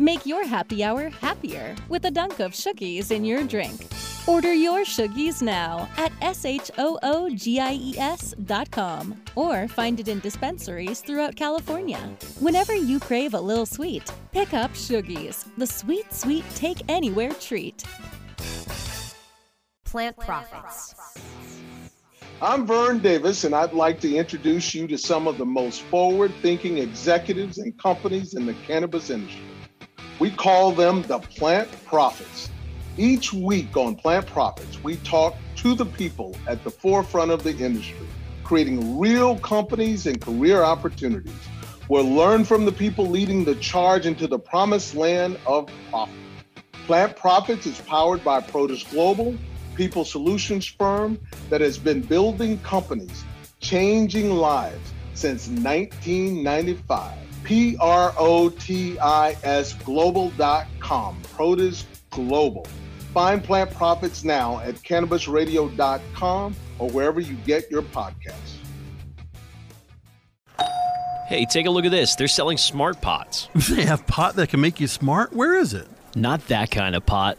Make 0.00 0.24
your 0.24 0.46
happy 0.46 0.84
hour 0.84 1.08
happier 1.08 1.74
with 1.88 2.04
a 2.04 2.10
dunk 2.12 2.38
of 2.38 2.52
Shoogies 2.52 3.10
in 3.10 3.24
your 3.24 3.42
drink. 3.42 3.84
Order 4.28 4.54
your 4.54 4.84
Shoogies 4.84 5.42
now 5.42 5.88
at 5.96 6.12
S-H-O-O-G-I-E-S.com 6.22 6.74
or 9.34 9.66
find 9.66 9.98
it 9.98 10.06
in 10.06 10.20
dispensaries 10.20 11.00
throughout 11.00 11.34
California. 11.34 11.98
Whenever 12.38 12.76
you 12.76 13.00
crave 13.00 13.34
a 13.34 13.40
little 13.40 13.66
sweet, 13.66 14.08
pick 14.30 14.54
up 14.54 14.70
Shoogies, 14.70 15.46
the 15.56 15.66
sweet, 15.66 16.14
sweet 16.14 16.44
take 16.54 16.80
anywhere 16.88 17.32
treat. 17.32 17.82
Plant 19.84 20.16
Profits. 20.16 20.94
I'm 22.40 22.68
Vern 22.68 23.00
Davis, 23.00 23.42
and 23.42 23.52
I'd 23.52 23.72
like 23.72 23.98
to 24.02 24.16
introduce 24.16 24.76
you 24.76 24.86
to 24.86 24.96
some 24.96 25.26
of 25.26 25.38
the 25.38 25.46
most 25.46 25.82
forward 25.82 26.32
thinking 26.40 26.78
executives 26.78 27.58
and 27.58 27.76
companies 27.82 28.34
in 28.34 28.46
the 28.46 28.54
cannabis 28.64 29.10
industry. 29.10 29.42
We 30.18 30.32
call 30.32 30.72
them 30.72 31.02
the 31.02 31.20
Plant 31.20 31.70
Profits. 31.84 32.50
Each 32.96 33.32
week 33.32 33.76
on 33.76 33.94
Plant 33.94 34.26
Profits, 34.26 34.82
we 34.82 34.96
talk 34.96 35.36
to 35.56 35.76
the 35.76 35.86
people 35.86 36.34
at 36.48 36.64
the 36.64 36.70
forefront 36.70 37.30
of 37.30 37.44
the 37.44 37.56
industry, 37.56 38.08
creating 38.42 38.98
real 38.98 39.38
companies 39.38 40.06
and 40.06 40.20
career 40.20 40.64
opportunities. 40.64 41.32
We'll 41.88 42.10
learn 42.10 42.44
from 42.44 42.64
the 42.64 42.72
people 42.72 43.06
leading 43.06 43.44
the 43.44 43.54
charge 43.56 44.06
into 44.06 44.26
the 44.26 44.40
promised 44.40 44.96
land 44.96 45.38
of 45.46 45.70
profit. 45.90 46.16
Plant 46.86 47.14
Profits 47.14 47.66
is 47.66 47.80
powered 47.82 48.24
by 48.24 48.40
Protis 48.40 48.90
Global, 48.90 49.36
people 49.76 50.04
solutions 50.04 50.66
firm 50.66 51.16
that 51.48 51.60
has 51.60 51.78
been 51.78 52.00
building 52.00 52.58
companies, 52.62 53.22
changing 53.60 54.32
lives 54.32 54.92
since 55.14 55.46
1995. 55.46 57.27
P 57.48 57.78
R 57.80 58.12
O 58.18 58.50
T 58.50 58.98
I 58.98 59.34
S 59.42 59.72
global.com. 59.72 61.22
Protis 61.22 61.84
Global. 62.10 62.66
Find 63.14 63.42
Plant 63.42 63.70
Profits 63.70 64.22
now 64.22 64.60
at 64.60 64.74
cannabisradio.com 64.74 66.56
or 66.78 66.90
wherever 66.90 67.20
you 67.20 67.34
get 67.46 67.70
your 67.70 67.80
podcasts. 67.80 68.56
Hey, 71.26 71.46
take 71.46 71.64
a 71.64 71.70
look 71.70 71.86
at 71.86 71.90
this. 71.90 72.14
They're 72.16 72.28
selling 72.28 72.58
smart 72.58 73.00
pots. 73.00 73.48
They 73.70 73.86
have 73.86 74.06
pot 74.06 74.36
that 74.36 74.50
can 74.50 74.60
make 74.60 74.78
you 74.78 74.86
smart? 74.86 75.32
Where 75.32 75.56
is 75.56 75.72
it? 75.72 75.88
Not 76.14 76.46
that 76.48 76.70
kind 76.70 76.94
of 76.94 77.06
pot. 77.06 77.38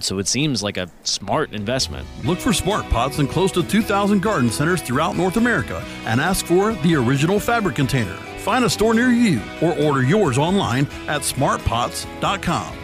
so 0.00 0.18
it 0.18 0.28
seems 0.28 0.62
like 0.62 0.76
a 0.76 0.88
smart 1.02 1.52
investment. 1.52 2.06
Look 2.24 2.38
for 2.38 2.52
smart 2.52 2.88
pots 2.88 3.18
in 3.18 3.26
close 3.26 3.52
to 3.52 3.62
2,000 3.62 4.22
garden 4.22 4.50
centers 4.50 4.80
throughout 4.80 5.16
North 5.16 5.36
America 5.36 5.84
and 6.04 6.20
ask 6.20 6.46
for 6.46 6.72
the 6.74 6.94
original 6.94 7.38
fabric 7.38 7.76
container. 7.76 8.16
Find 8.38 8.64
a 8.64 8.70
store 8.70 8.94
near 8.94 9.10
you 9.10 9.40
or 9.60 9.78
order 9.78 10.02
yours 10.02 10.38
online 10.38 10.86
at 11.06 11.22
smartpots.com. 11.22 12.76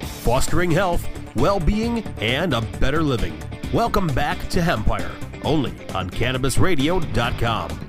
Fostering 0.00 0.70
health, 0.70 1.06
well 1.36 1.60
being, 1.60 2.02
and 2.20 2.52
a 2.52 2.60
better 2.60 3.02
living. 3.02 3.38
Welcome 3.72 4.08
back 4.08 4.48
to 4.50 4.60
Hempire, 4.60 5.10
only 5.44 5.72
on 5.94 6.10
CannabisRadio.com. 6.10 7.88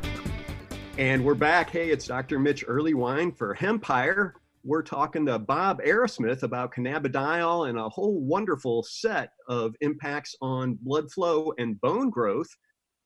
And 0.98 1.24
we're 1.24 1.34
back. 1.34 1.70
Hey, 1.70 1.92
it's 1.92 2.06
Dr. 2.06 2.40
Mitch 2.40 2.68
Earleywine 2.68 3.36
for 3.36 3.56
Hempire 3.56 4.34
we're 4.64 4.84
talking 4.84 5.26
to 5.26 5.40
Bob 5.40 5.82
Arrasmith 5.82 6.44
about 6.44 6.74
cannabidiol 6.74 7.70
and 7.70 7.78
a 7.78 7.90
whole 7.90 8.20
wonderful 8.20 8.84
set 8.84 9.32
of 9.48 9.76
impacts 9.82 10.36
on 10.42 10.78
blood 10.82 11.12
flow 11.12 11.54
and 11.58 11.80
bone 11.82 12.10
growth. 12.10 12.50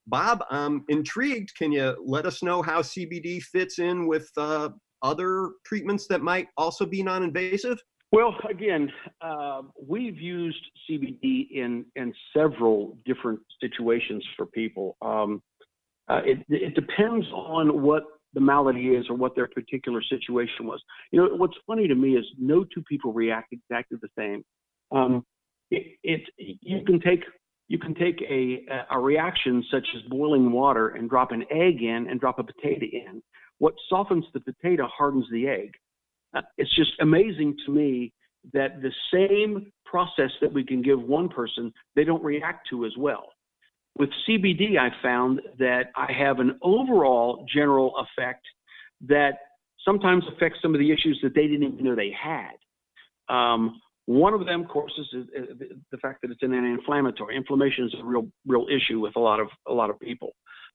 Bob, 0.07 0.43
I'm 0.49 0.83
intrigued. 0.89 1.55
Can 1.55 1.71
you 1.71 1.95
let 2.05 2.25
us 2.25 2.43
know 2.43 2.61
how 2.61 2.81
CBD 2.81 3.41
fits 3.41 3.79
in 3.79 4.07
with 4.07 4.29
uh, 4.37 4.69
other 5.01 5.51
treatments 5.65 6.07
that 6.07 6.21
might 6.21 6.47
also 6.57 6.85
be 6.85 7.03
non 7.03 7.23
invasive? 7.23 7.81
Well, 8.11 8.35
again, 8.47 8.91
uh, 9.21 9.63
we've 9.87 10.19
used 10.19 10.63
CBD 10.87 11.49
in, 11.51 11.85
in 11.95 12.13
several 12.35 12.97
different 13.05 13.39
situations 13.59 14.23
for 14.37 14.45
people. 14.45 14.97
Um, 15.01 15.41
uh, 16.09 16.21
it, 16.25 16.45
it 16.49 16.75
depends 16.75 17.25
on 17.33 17.81
what 17.81 18.03
the 18.33 18.41
malady 18.41 18.89
is 18.89 19.05
or 19.09 19.15
what 19.15 19.35
their 19.35 19.47
particular 19.47 20.01
situation 20.01 20.65
was. 20.65 20.81
You 21.11 21.21
know, 21.21 21.35
what's 21.35 21.57
funny 21.67 21.87
to 21.87 21.95
me 21.95 22.15
is 22.15 22.25
no 22.39 22.63
two 22.63 22.81
people 22.83 23.13
react 23.13 23.53
exactly 23.53 23.97
the 24.01 24.09
same. 24.17 24.43
Um, 24.91 25.25
it, 25.71 25.97
it, 26.03 26.21
you 26.37 26.83
can 26.85 26.99
take 26.99 27.23
you 27.67 27.79
can 27.79 27.95
take 27.95 28.21
a 28.29 28.65
a 28.91 28.99
reaction 28.99 29.63
such 29.71 29.87
as 29.95 30.01
boiling 30.09 30.51
water 30.51 30.89
and 30.89 31.09
drop 31.09 31.31
an 31.31 31.43
egg 31.49 31.81
in 31.81 32.07
and 32.09 32.19
drop 32.19 32.39
a 32.39 32.43
potato 32.43 32.85
in. 32.91 33.21
What 33.59 33.73
softens 33.89 34.25
the 34.33 34.41
potato 34.41 34.87
hardens 34.87 35.25
the 35.31 35.47
egg. 35.47 35.71
Uh, 36.35 36.41
it's 36.57 36.75
just 36.75 36.91
amazing 36.99 37.55
to 37.65 37.71
me 37.71 38.11
that 38.53 38.81
the 38.81 38.91
same 39.13 39.71
process 39.85 40.31
that 40.41 40.51
we 40.51 40.63
can 40.63 40.81
give 40.81 41.01
one 41.01 41.29
person, 41.29 41.71
they 41.95 42.03
don't 42.03 42.23
react 42.23 42.67
to 42.69 42.85
as 42.85 42.91
well. 42.97 43.29
With 43.97 44.09
CBD, 44.27 44.77
I 44.79 44.89
found 45.01 45.41
that 45.59 45.91
I 45.95 46.11
have 46.11 46.39
an 46.39 46.57
overall 46.61 47.45
general 47.53 47.93
effect 47.97 48.43
that 49.07 49.33
sometimes 49.85 50.23
affects 50.35 50.59
some 50.61 50.73
of 50.73 50.79
the 50.79 50.91
issues 50.91 51.19
that 51.21 51.35
they 51.35 51.47
didn't 51.47 51.73
even 51.73 51.85
know 51.85 51.95
they 51.95 52.11
had. 52.11 52.53
Um, 53.33 53.79
one 54.05 54.33
of 54.33 54.45
them, 54.45 54.61
of 54.61 54.67
course, 54.67 54.91
is, 54.97 55.07
the 55.91 55.97
fact 55.97 56.21
that 56.21 56.31
it's 56.31 56.43
an 56.43 56.53
anti-inflammatory. 56.53 57.37
Inflammation 57.37 57.85
is 57.85 57.93
a 57.99 58.03
real, 58.03 58.27
real 58.45 58.65
issue 58.67 58.99
with 58.99 59.15
a 59.15 59.19
lot 59.19 59.39
of 59.39 59.47
a 59.67 59.73
lot 59.73 59.89
of 59.89 59.99
people. 59.99 60.31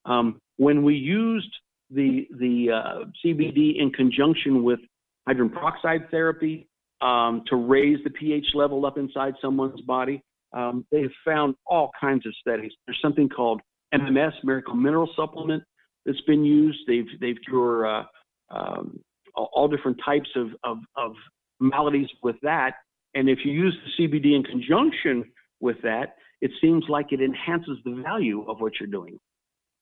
Um, 0.06 0.40
when 0.56 0.82
we 0.82 0.94
used 0.94 1.52
the 1.90 2.26
the 2.38 2.70
uh, 2.72 3.04
CBD 3.24 3.80
in 3.80 3.90
conjunction 3.90 4.62
with 4.62 4.80
hydrogen 5.26 5.54
peroxide 5.54 6.10
therapy 6.10 6.68
um, 7.02 7.42
to 7.48 7.56
raise 7.56 7.98
the 8.04 8.10
pH 8.10 8.46
level 8.54 8.86
up 8.86 8.96
inside 8.96 9.34
someone's 9.42 9.80
body, 9.82 10.22
Um, 10.52 10.86
they 10.90 11.02
have 11.02 11.10
found 11.24 11.54
all 11.66 11.90
kinds 12.00 12.26
of 12.26 12.34
studies. 12.40 12.72
There's 12.86 12.98
something 13.02 13.28
called 13.28 13.60
MMS, 13.94 14.32
Miracle 14.44 14.74
Mineral 14.74 15.08
Supplement, 15.14 15.62
that's 16.06 16.20
been 16.22 16.44
used. 16.44 16.78
They've 16.86 17.08
they've 17.20 17.36
cure 17.46 17.86
uh, 17.86 18.04
um, 18.50 18.98
all 19.34 19.68
different 19.68 19.98
types 20.04 20.28
of, 20.36 20.48
of, 20.64 20.78
of 20.96 21.12
maladies 21.60 22.08
with 22.22 22.36
that. 22.42 22.74
And 23.14 23.28
if 23.28 23.40
you 23.44 23.52
use 23.52 23.76
the 23.84 24.08
CBD 24.08 24.36
in 24.36 24.42
conjunction 24.42 25.24
with 25.60 25.76
that, 25.82 26.16
it 26.40 26.50
seems 26.60 26.84
like 26.88 27.12
it 27.12 27.20
enhances 27.20 27.78
the 27.84 28.02
value 28.02 28.44
of 28.48 28.60
what 28.60 28.74
you're 28.78 28.88
doing. 28.88 29.18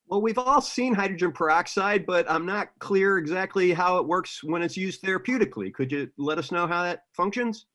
Well, 0.07 0.21
we've 0.21 0.37
all 0.37 0.61
seen 0.61 0.93
hydrogen 0.93 1.33
peroxide, 1.33 2.05
but 2.05 2.29
I'm 2.31 2.45
not 2.45 2.69
clear 2.79 3.17
exactly 3.17 3.73
how 3.73 3.97
it 3.97 4.07
works 4.07 4.41
when 4.41 4.61
it's 4.61 4.77
used 4.77 5.03
therapeutically. 5.03 5.73
Could 5.73 5.91
you 5.91 6.09
let 6.17 6.37
us 6.37 6.51
know 6.51 6.65
how 6.65 6.83
that 6.83 7.01
functions? 7.15 7.65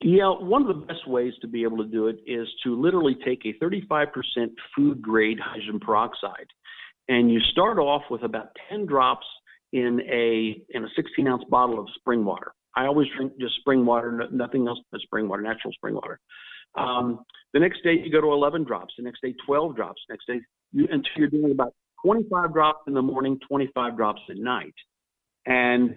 Yeah, 0.00 0.28
one 0.28 0.62
of 0.62 0.68
the 0.68 0.86
best 0.86 1.08
ways 1.08 1.34
to 1.40 1.48
be 1.48 1.64
able 1.64 1.78
to 1.78 1.84
do 1.84 2.06
it 2.06 2.20
is 2.24 2.46
to 2.62 2.80
literally 2.80 3.16
take 3.24 3.44
a 3.44 3.52
35% 3.62 4.06
food 4.76 5.02
grade 5.02 5.40
hydrogen 5.40 5.80
peroxide 5.80 6.46
and 7.08 7.30
you 7.32 7.40
start 7.40 7.78
off 7.78 8.02
with 8.10 8.22
about 8.22 8.50
10 8.70 8.86
drops 8.86 9.26
in 9.72 10.00
a 10.10 10.62
in 10.70 10.84
a 10.84 10.88
16 10.94 11.26
ounce 11.26 11.44
bottle 11.50 11.78
of 11.78 11.86
spring 11.96 12.24
water. 12.24 12.52
I 12.76 12.86
always 12.86 13.08
drink 13.16 13.32
just 13.40 13.56
spring 13.56 13.84
water, 13.84 14.26
nothing 14.30 14.68
else 14.68 14.78
but 14.92 15.00
spring 15.00 15.28
water, 15.28 15.42
natural 15.42 15.72
spring 15.72 15.94
water. 15.94 16.20
Um, 16.76 17.24
the 17.54 17.60
next 17.60 17.82
day 17.82 17.94
you 17.94 18.12
go 18.12 18.20
to 18.20 18.30
11 18.32 18.64
drops. 18.64 18.94
The 18.96 19.04
next 19.04 19.20
day 19.22 19.34
12 19.46 19.74
drops. 19.74 20.00
Next 20.08 20.26
day 20.26 20.40
you, 20.72 20.86
until 20.90 21.10
you're 21.16 21.28
doing 21.28 21.50
about 21.50 21.74
25 22.04 22.52
drops 22.52 22.80
in 22.86 22.94
the 22.94 23.02
morning, 23.02 23.38
25 23.48 23.96
drops 23.96 24.20
at 24.30 24.36
night. 24.36 24.74
And 25.46 25.96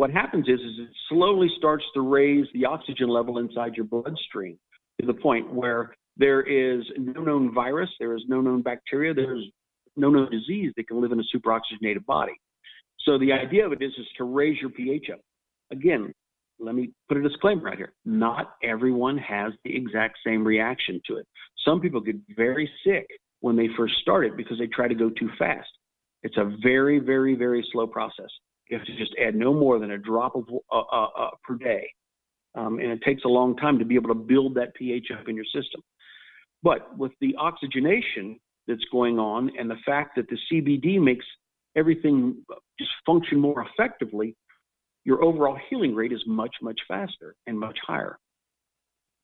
what 0.00 0.10
happens 0.10 0.48
is, 0.48 0.58
is 0.60 0.78
it 0.78 0.88
slowly 1.10 1.50
starts 1.58 1.84
to 1.92 2.00
raise 2.00 2.46
the 2.54 2.64
oxygen 2.64 3.10
level 3.10 3.36
inside 3.36 3.74
your 3.74 3.84
bloodstream 3.84 4.58
to 4.98 5.06
the 5.06 5.12
point 5.12 5.52
where 5.52 5.94
there 6.16 6.40
is 6.40 6.82
no 6.96 7.20
known 7.20 7.52
virus, 7.52 7.90
there 8.00 8.16
is 8.16 8.22
no 8.26 8.40
known 8.40 8.62
bacteria, 8.62 9.12
there's 9.12 9.44
no 9.98 10.08
known 10.08 10.30
disease 10.30 10.72
that 10.78 10.88
can 10.88 11.02
live 11.02 11.12
in 11.12 11.20
a 11.20 11.36
superoxygenated 11.36 12.06
body. 12.06 12.32
So 13.00 13.18
the 13.18 13.30
idea 13.30 13.66
of 13.66 13.72
it 13.72 13.82
is, 13.82 13.92
is 13.98 14.06
to 14.16 14.24
raise 14.24 14.58
your 14.58 14.70
pH 14.70 15.10
up. 15.12 15.20
Again, 15.70 16.14
let 16.58 16.74
me 16.74 16.92
put 17.10 17.18
a 17.18 17.22
disclaimer 17.22 17.64
right 17.64 17.76
here. 17.76 17.92
Not 18.06 18.54
everyone 18.64 19.18
has 19.18 19.52
the 19.64 19.76
exact 19.76 20.16
same 20.26 20.46
reaction 20.46 20.98
to 21.08 21.16
it. 21.16 21.26
Some 21.62 21.78
people 21.78 22.00
get 22.00 22.16
very 22.34 22.70
sick 22.86 23.06
when 23.40 23.54
they 23.54 23.68
first 23.76 23.96
start 24.00 24.24
it 24.24 24.34
because 24.34 24.58
they 24.58 24.66
try 24.66 24.88
to 24.88 24.94
go 24.94 25.10
too 25.10 25.28
fast. 25.38 25.68
It's 26.22 26.38
a 26.38 26.56
very, 26.62 27.00
very, 27.00 27.34
very 27.34 27.62
slow 27.70 27.86
process. 27.86 28.30
You 28.70 28.78
have 28.78 28.86
to 28.86 28.96
just 28.96 29.14
add 29.20 29.34
no 29.34 29.52
more 29.52 29.78
than 29.78 29.90
a 29.90 29.98
drop 29.98 30.36
of 30.36 30.44
uh, 30.72 30.78
uh, 30.78 31.08
uh, 31.18 31.30
per 31.42 31.56
day, 31.56 31.90
um, 32.54 32.78
and 32.78 32.90
it 32.90 33.02
takes 33.02 33.24
a 33.24 33.28
long 33.28 33.56
time 33.56 33.78
to 33.80 33.84
be 33.84 33.96
able 33.96 34.08
to 34.08 34.14
build 34.14 34.54
that 34.54 34.74
pH 34.74 35.08
up 35.18 35.28
in 35.28 35.34
your 35.34 35.44
system. 35.46 35.82
But 36.62 36.96
with 36.96 37.12
the 37.20 37.34
oxygenation 37.36 38.38
that's 38.68 38.84
going 38.92 39.18
on 39.18 39.50
and 39.58 39.68
the 39.68 39.78
fact 39.84 40.16
that 40.16 40.26
the 40.28 40.38
CBD 40.50 41.00
makes 41.00 41.24
everything 41.76 42.36
just 42.78 42.90
function 43.04 43.40
more 43.40 43.66
effectively, 43.66 44.36
your 45.04 45.24
overall 45.24 45.58
healing 45.68 45.94
rate 45.94 46.12
is 46.12 46.22
much, 46.26 46.54
much 46.62 46.78
faster 46.86 47.34
and 47.46 47.58
much 47.58 47.78
higher. 47.84 48.18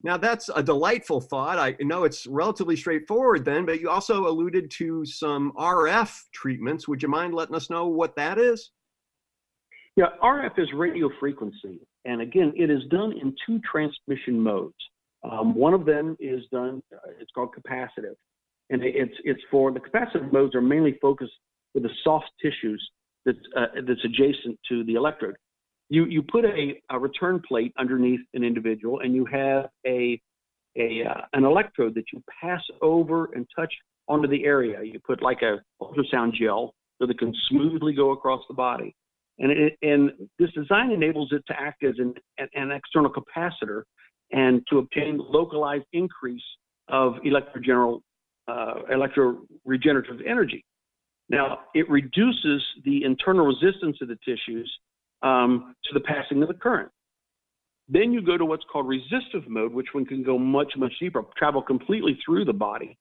Now, 0.03 0.17
that's 0.17 0.51
a 0.55 0.63
delightful 0.63 1.21
thought. 1.21 1.59
I 1.59 1.77
know 1.81 2.05
it's 2.05 2.27
relatively 2.27 2.77
straightforward 2.77 3.45
then, 3.45 3.65
but 3.65 3.81
you 3.81 3.89
also 3.91 4.27
alluded 4.27 4.71
to 4.73 5.05
some 5.05 5.53
RF 5.57 6.15
treatments. 6.33 6.87
Would 6.87 7.03
you 7.03 7.09
mind 7.09 7.35
letting 7.35 7.55
us 7.55 7.71
know 7.71 7.87
what 7.87 8.15
that 8.17 8.39
is? 8.39 8.71
Yeah, 9.97 10.09
RF 10.23 10.59
is 10.59 10.69
radio 10.75 11.09
frequency. 11.19 11.81
And 12.05 12.21
again, 12.21 12.53
it 12.55 12.71
is 12.71 12.83
done 12.91 13.13
in 13.13 13.35
two 13.47 13.61
transmission 13.71 14.39
modes. 14.39 14.75
Um, 15.25 15.55
one 15.55 15.73
of 15.73 15.87
them 15.87 16.17
is 16.21 16.43
done, 16.53 16.83
uh, 16.93 17.11
it's 17.19 17.31
called 17.33 17.55
capacitive. 17.55 18.15
And 18.69 18.83
it's, 18.83 19.15
it's 19.25 19.41
for 19.51 19.73
the 19.73 19.81
capacitive 19.81 20.33
modes 20.33 20.55
are 20.55 20.61
mainly 20.61 20.99
focused 21.01 21.33
with 21.73 21.85
the 21.85 21.91
soft 22.05 22.27
tissues 22.43 22.87
that's, 23.25 23.39
uh, 23.57 23.67
that's 23.87 24.05
adjacent 24.05 24.59
to 24.69 24.85
the 24.85 24.95
electrode. 24.95 25.37
You, 25.89 26.05
you 26.05 26.23
put 26.23 26.45
a, 26.45 26.81
a 26.91 26.99
return 26.99 27.41
plate 27.47 27.73
underneath 27.79 28.21
an 28.35 28.45
individual 28.45 29.01
and 29.01 29.15
you 29.15 29.25
have 29.27 29.69
a, 29.87 30.21
a, 30.77 31.05
uh, 31.09 31.23
an 31.33 31.45
electrode 31.45 31.95
that 31.95 32.05
you 32.13 32.23
pass 32.41 32.63
over 32.83 33.31
and 33.35 33.47
touch 33.57 33.73
onto 34.09 34.29
the 34.29 34.45
area. 34.45 34.83
You 34.83 35.01
put 35.07 35.23
like 35.23 35.43
a 35.43 35.63
ultrasound 35.81 36.35
gel 36.35 36.75
so 36.99 37.07
that 37.07 37.19
can 37.19 37.33
smoothly 37.49 37.95
go 37.95 38.11
across 38.11 38.43
the 38.49 38.55
body. 38.55 38.95
And, 39.39 39.53
it, 39.53 39.79
and 39.83 40.13
this 40.39 40.51
design 40.53 40.91
enables 40.91 41.33
it 41.33 41.43
to 41.49 41.55
act 41.59 41.85
as 41.85 41.95
an, 41.99 42.15
an 42.55 42.71
external 42.71 43.11
capacitor 43.11 43.83
and 44.33 44.63
to 44.71 44.79
obtain 44.79 45.19
localized 45.19 45.85
increase 45.93 46.43
of 46.89 47.15
electrogeneral 47.25 48.01
uh, 48.49 48.75
electroregenerative 48.93 50.25
energy. 50.27 50.65
Now, 51.29 51.61
it 51.75 51.91
reduces 51.91 52.63
the 52.85 53.03
internal 53.05 53.45
resistance 53.45 53.99
of 54.01 54.09
the 54.09 54.17
tissues 54.25 54.73
um, 55.23 55.75
to 55.85 55.95
the 55.95 56.01
passing 56.01 56.41
of 56.43 56.49
the 56.49 56.55
current. 56.55 56.91
Then 57.89 58.13
you 58.13 58.23
go 58.23 58.37
to 58.37 58.45
what's 58.45 58.65
called 58.73 58.87
resistive 58.87 59.49
mode, 59.49 59.73
which 59.73 59.89
one 59.93 60.05
can 60.05 60.23
go 60.23 60.39
much, 60.39 60.73
much 60.77 60.93
deeper, 61.01 61.25
travel 61.37 61.63
completely 61.63 62.19
through 62.25 62.45
the 62.45 62.53
body. 62.53 62.97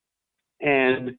And 0.62 1.16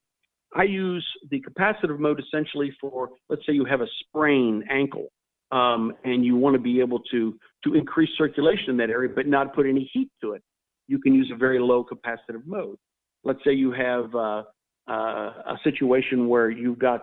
I 0.57 0.64
use 0.64 1.07
the 1.31 1.40
capacitive 1.42 1.99
mode 1.99 2.21
essentially 2.21 2.75
for, 2.81 3.11
let's 3.29 3.42
say 3.47 3.53
you 3.53 3.64
have 3.64 3.81
a 3.81 3.87
sprained 4.01 4.64
ankle 4.71 5.09
um, 5.53 5.92
and 6.05 6.25
you 6.25 6.37
want 6.37 6.55
to 6.55 6.61
be 6.61 6.81
able 6.81 7.01
to, 7.11 7.38
to 7.64 7.75
increase 7.75 8.11
circulation 8.16 8.71
in 8.71 8.77
that 8.79 8.90
area, 8.90 9.11
but 9.14 9.27
not 9.27 9.55
put 9.55 9.66
any 9.66 9.88
heat 9.92 10.11
to 10.23 10.33
it. 10.33 10.42
You 10.88 10.99
can 10.99 11.14
use 11.14 11.31
a 11.33 11.37
very 11.37 11.59
low 11.59 11.85
capacitive 11.85 12.47
mode 12.47 12.79
let's 13.27 13.40
say 13.45 13.53
you 13.53 13.73
have 13.73 14.14
uh, 14.14 14.42
uh, 14.88 14.92
a 14.92 15.57
situation 15.64 16.29
where 16.29 16.49
you've 16.49 16.79
got 16.79 17.03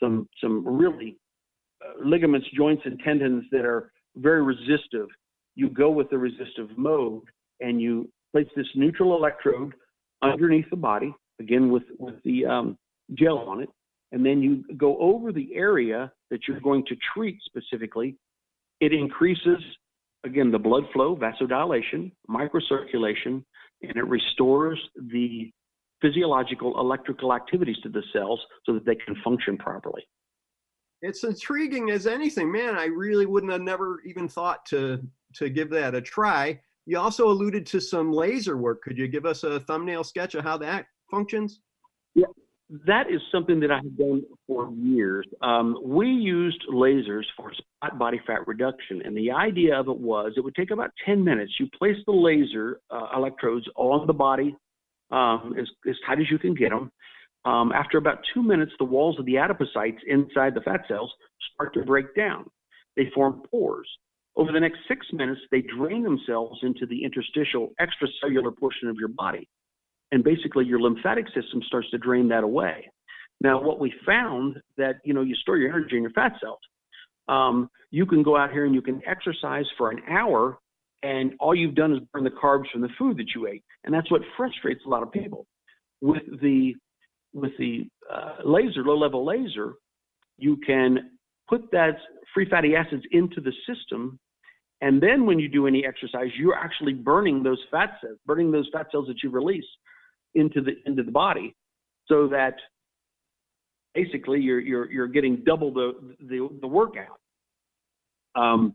some 0.00 0.26
some 0.40 0.66
really 0.66 1.18
uh, 1.84 2.08
ligaments, 2.08 2.46
joints, 2.56 2.82
and 2.86 2.98
tendons 3.04 3.44
that 3.50 3.66
are 3.66 3.92
very 4.16 4.42
resistive. 4.42 5.08
You 5.56 5.68
go 5.68 5.90
with 5.90 6.08
the 6.10 6.18
resistive 6.18 6.70
mode 6.78 7.24
and 7.60 7.80
you 7.80 8.08
place 8.32 8.46
this 8.56 8.66
neutral 8.74 9.16
electrode 9.16 9.74
underneath 10.22 10.70
the 10.70 10.76
body, 10.76 11.12
again 11.40 11.70
with 11.70 11.84
with 11.98 12.14
the 12.24 12.46
um, 12.46 12.78
gel 13.12 13.38
on 13.38 13.62
it, 13.62 13.68
and 14.12 14.24
then 14.24 14.40
you 14.40 14.64
go 14.76 14.96
over 14.98 15.32
the 15.32 15.54
area 15.54 16.10
that 16.30 16.40
you're 16.48 16.60
going 16.60 16.84
to 16.86 16.96
treat 17.14 17.38
specifically. 17.44 18.16
It 18.80 18.92
increases 18.92 19.58
again 20.24 20.50
the 20.50 20.58
blood 20.58 20.84
flow, 20.92 21.16
vasodilation, 21.16 22.12
microcirculation, 22.28 23.44
and 23.82 23.96
it 23.96 24.06
restores 24.06 24.80
the 25.10 25.52
physiological 26.00 26.78
electrical 26.80 27.32
activities 27.32 27.76
to 27.82 27.88
the 27.88 28.02
cells 28.12 28.40
so 28.64 28.74
that 28.74 28.84
they 28.84 28.94
can 28.94 29.14
function 29.22 29.56
properly. 29.56 30.02
It's 31.02 31.24
intriguing 31.24 31.90
as 31.90 32.06
anything, 32.06 32.50
man. 32.50 32.76
I 32.76 32.86
really 32.86 33.26
wouldn't 33.26 33.52
have 33.52 33.60
never 33.60 34.00
even 34.06 34.28
thought 34.28 34.64
to 34.66 35.02
to 35.34 35.50
give 35.50 35.68
that 35.70 35.94
a 35.94 36.00
try. 36.00 36.60
You 36.86 36.98
also 36.98 37.28
alluded 37.28 37.66
to 37.66 37.80
some 37.80 38.12
laser 38.12 38.56
work. 38.56 38.82
Could 38.82 38.98
you 38.98 39.08
give 39.08 39.26
us 39.26 39.42
a 39.42 39.60
thumbnail 39.60 40.04
sketch 40.04 40.34
of 40.34 40.44
how 40.44 40.56
that 40.58 40.86
functions? 41.10 41.60
That 42.70 43.10
is 43.10 43.20
something 43.30 43.60
that 43.60 43.70
I 43.70 43.76
have 43.76 43.96
done 43.98 44.22
for 44.46 44.70
years. 44.72 45.26
Um, 45.42 45.78
we 45.84 46.06
used 46.06 46.62
lasers 46.72 47.24
for 47.36 47.52
spot 47.52 47.98
body 47.98 48.20
fat 48.26 48.46
reduction, 48.46 49.02
and 49.04 49.14
the 49.14 49.30
idea 49.30 49.78
of 49.78 49.88
it 49.88 49.98
was 49.98 50.32
it 50.36 50.40
would 50.40 50.54
take 50.54 50.70
about 50.70 50.90
10 51.04 51.22
minutes. 51.22 51.52
You 51.60 51.68
place 51.78 51.96
the 52.06 52.12
laser 52.12 52.80
uh, 52.90 53.08
electrodes 53.14 53.66
on 53.76 54.06
the 54.06 54.14
body 54.14 54.56
um, 55.10 55.54
as, 55.58 55.68
as 55.88 55.96
tight 56.06 56.20
as 56.20 56.30
you 56.30 56.38
can 56.38 56.54
get 56.54 56.70
them. 56.70 56.90
Um, 57.44 57.72
after 57.72 57.98
about 57.98 58.20
two 58.32 58.42
minutes, 58.42 58.72
the 58.78 58.86
walls 58.86 59.18
of 59.18 59.26
the 59.26 59.34
adipocytes 59.34 59.98
inside 60.06 60.54
the 60.54 60.62
fat 60.62 60.80
cells 60.88 61.12
start 61.52 61.74
to 61.74 61.82
break 61.84 62.14
down. 62.16 62.48
They 62.96 63.10
form 63.14 63.42
pores. 63.50 63.88
Over 64.36 64.52
the 64.52 64.60
next 64.60 64.78
six 64.88 65.06
minutes, 65.12 65.40
they 65.50 65.60
drain 65.60 66.02
themselves 66.02 66.58
into 66.62 66.86
the 66.86 67.04
interstitial 67.04 67.72
extracellular 67.80 68.56
portion 68.56 68.88
of 68.88 68.96
your 68.96 69.08
body. 69.08 69.48
And 70.14 70.22
basically, 70.22 70.64
your 70.64 70.80
lymphatic 70.80 71.26
system 71.26 71.60
starts 71.66 71.90
to 71.90 71.98
drain 71.98 72.28
that 72.28 72.44
away. 72.44 72.88
Now, 73.40 73.60
what 73.60 73.80
we 73.80 73.92
found 74.06 74.60
that, 74.76 75.00
you 75.04 75.12
know, 75.12 75.22
you 75.22 75.34
store 75.34 75.58
your 75.58 75.70
energy 75.70 75.96
in 75.96 76.02
your 76.02 76.12
fat 76.12 76.34
cells. 76.40 76.60
Um, 77.26 77.68
you 77.90 78.06
can 78.06 78.22
go 78.22 78.36
out 78.36 78.52
here 78.52 78.64
and 78.64 78.72
you 78.72 78.80
can 78.80 79.02
exercise 79.06 79.64
for 79.76 79.90
an 79.90 80.00
hour 80.08 80.58
and 81.02 81.34
all 81.40 81.52
you've 81.52 81.74
done 81.74 81.92
is 81.92 81.98
burn 82.12 82.22
the 82.22 82.30
carbs 82.30 82.70
from 82.70 82.80
the 82.80 82.88
food 82.96 83.16
that 83.18 83.34
you 83.34 83.48
ate, 83.48 83.64
and 83.82 83.92
that's 83.92 84.08
what 84.08 84.22
frustrates 84.36 84.82
a 84.86 84.88
lot 84.88 85.02
of 85.02 85.10
people. 85.10 85.46
With 86.00 86.22
the 86.40 86.74
with 87.32 87.52
the 87.58 87.88
uh, 88.08 88.36
laser, 88.44 88.84
low 88.84 88.96
level 88.96 89.26
laser, 89.26 89.74
you 90.38 90.56
can 90.64 91.10
put 91.48 91.70
that 91.72 91.96
free 92.32 92.48
fatty 92.48 92.76
acids 92.76 93.02
into 93.10 93.40
the 93.40 93.52
system, 93.66 94.18
and 94.80 95.02
then 95.02 95.26
when 95.26 95.38
you 95.38 95.48
do 95.48 95.66
any 95.66 95.84
exercise, 95.84 96.28
you're 96.38 96.56
actually 96.56 96.94
burning 96.94 97.42
those 97.42 97.62
fat 97.70 97.98
cells, 98.00 98.18
burning 98.24 98.50
those 98.50 98.68
fat 98.72 98.86
cells 98.90 99.08
that 99.08 99.22
you 99.22 99.28
release 99.30 99.66
into 100.34 100.60
the 100.60 100.72
into 100.86 101.02
the 101.02 101.10
body, 101.10 101.54
so 102.06 102.28
that 102.28 102.54
basically 103.94 104.40
you're 104.40 104.60
you're 104.60 104.90
you're 104.90 105.08
getting 105.08 105.42
double 105.44 105.72
the 105.72 106.14
the, 106.20 106.48
the 106.60 106.66
workout. 106.66 107.20
Um, 108.34 108.74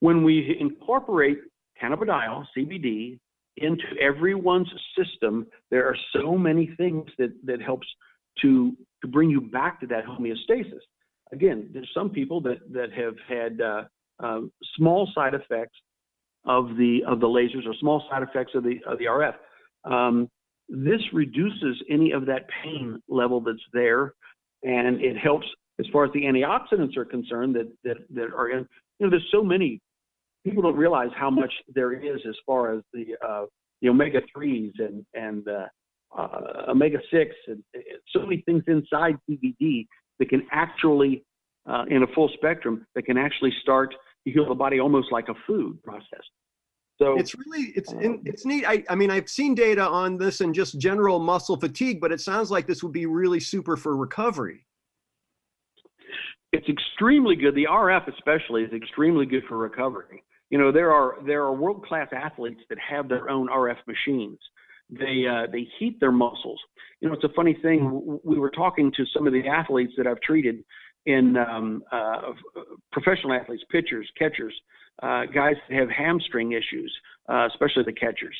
when 0.00 0.22
we 0.22 0.56
incorporate 0.60 1.38
cannabidiol, 1.82 2.44
CBD, 2.56 3.18
into 3.56 3.84
everyone's 4.00 4.68
system, 4.96 5.46
there 5.70 5.86
are 5.86 5.96
so 6.12 6.36
many 6.36 6.74
things 6.76 7.06
that 7.18 7.32
that 7.44 7.60
helps 7.60 7.86
to 8.42 8.72
to 9.02 9.08
bring 9.08 9.30
you 9.30 9.40
back 9.40 9.80
to 9.80 9.86
that 9.88 10.04
homeostasis. 10.04 10.80
Again, 11.32 11.70
there's 11.72 11.90
some 11.94 12.10
people 12.10 12.40
that 12.42 12.58
that 12.72 12.92
have 12.92 13.14
had 13.28 13.60
uh, 13.60 13.84
uh, 14.22 14.40
small 14.76 15.08
side 15.14 15.34
effects 15.34 15.76
of 16.46 16.76
the 16.76 17.00
of 17.06 17.20
the 17.20 17.26
lasers 17.26 17.66
or 17.66 17.74
small 17.80 18.04
side 18.10 18.22
effects 18.22 18.52
of 18.54 18.64
the 18.64 18.80
of 18.86 18.98
the 18.98 19.06
RF. 19.06 19.34
Um, 19.84 20.28
this 20.68 21.00
reduces 21.12 21.82
any 21.90 22.12
of 22.12 22.26
that 22.26 22.46
pain 22.62 23.00
level 23.08 23.40
that's 23.40 23.58
there, 23.72 24.14
and 24.62 25.00
it 25.00 25.16
helps 25.16 25.46
as 25.78 25.86
far 25.92 26.04
as 26.04 26.12
the 26.12 26.22
antioxidants 26.22 26.96
are 26.96 27.04
concerned 27.04 27.54
that 27.56 27.70
that 27.84 27.96
that 28.14 28.32
are 28.34 28.50
in. 28.50 28.66
You 28.98 29.06
know, 29.06 29.10
there's 29.10 29.28
so 29.30 29.42
many 29.42 29.80
people 30.44 30.62
don't 30.62 30.76
realize 30.76 31.10
how 31.16 31.30
much 31.30 31.52
there 31.74 31.92
is 31.92 32.20
as 32.28 32.36
far 32.46 32.74
as 32.74 32.82
the 32.92 33.16
uh, 33.26 33.46
the 33.82 33.88
omega 33.88 34.20
threes 34.32 34.72
and 34.78 35.04
and 35.14 35.46
uh, 35.48 35.66
uh, 36.16 36.70
omega 36.70 36.98
six 37.10 37.34
and, 37.48 37.62
so 38.10 38.20
many 38.20 38.42
things 38.46 38.62
inside 38.66 39.16
CBD 39.28 39.86
that 40.18 40.28
can 40.28 40.46
actually 40.52 41.24
uh, 41.66 41.84
in 41.88 42.02
a 42.02 42.06
full 42.14 42.30
spectrum 42.34 42.86
that 42.94 43.02
can 43.02 43.18
actually 43.18 43.52
start 43.62 43.94
to 44.26 44.32
heal 44.32 44.48
the 44.48 44.54
body 44.54 44.80
almost 44.80 45.10
like 45.10 45.28
a 45.28 45.34
food 45.46 45.82
process. 45.82 46.22
So 46.96 47.18
it's 47.18 47.34
really 47.34 47.72
it's 47.74 47.92
um, 47.92 48.20
it's 48.24 48.44
neat. 48.44 48.64
I, 48.66 48.84
I 48.88 48.94
mean 48.94 49.10
I've 49.10 49.28
seen 49.28 49.54
data 49.54 49.82
on 49.82 50.16
this 50.16 50.40
and 50.40 50.54
just 50.54 50.78
general 50.78 51.18
muscle 51.18 51.56
fatigue, 51.56 52.00
but 52.00 52.12
it 52.12 52.20
sounds 52.20 52.50
like 52.50 52.66
this 52.66 52.82
would 52.82 52.92
be 52.92 53.06
really 53.06 53.40
super 53.40 53.76
for 53.76 53.96
recovery. 53.96 54.64
It's 56.52 56.68
extremely 56.68 57.34
good. 57.34 57.56
The 57.56 57.66
RF 57.68 58.06
especially 58.14 58.62
is 58.62 58.72
extremely 58.72 59.26
good 59.26 59.42
for 59.48 59.58
recovery. 59.58 60.22
You 60.50 60.58
know 60.58 60.70
there 60.70 60.92
are 60.92 61.16
there 61.26 61.42
are 61.42 61.52
world 61.52 61.84
class 61.84 62.08
athletes 62.12 62.60
that 62.68 62.78
have 62.78 63.08
their 63.08 63.28
own 63.28 63.48
RF 63.48 63.78
machines. 63.88 64.38
They 64.88 65.24
uh, 65.28 65.50
they 65.50 65.66
heat 65.80 65.98
their 65.98 66.12
muscles. 66.12 66.60
You 67.00 67.08
know 67.08 67.14
it's 67.14 67.24
a 67.24 67.34
funny 67.34 67.58
thing. 67.60 68.20
We 68.22 68.38
were 68.38 68.50
talking 68.50 68.92
to 68.96 69.04
some 69.12 69.26
of 69.26 69.32
the 69.32 69.48
athletes 69.48 69.94
that 69.96 70.06
I've 70.06 70.20
treated 70.20 70.62
in 71.06 71.36
um, 71.36 71.82
uh, 71.90 72.32
professional 72.92 73.32
athletes, 73.32 73.64
pitchers, 73.70 74.08
catchers, 74.16 74.54
uh, 75.02 75.24
guys 75.26 75.54
that 75.68 75.78
have 75.78 75.90
hamstring 75.90 76.52
issues, 76.52 76.94
uh, 77.28 77.48
especially 77.50 77.82
the 77.84 77.92
catchers. 77.92 78.36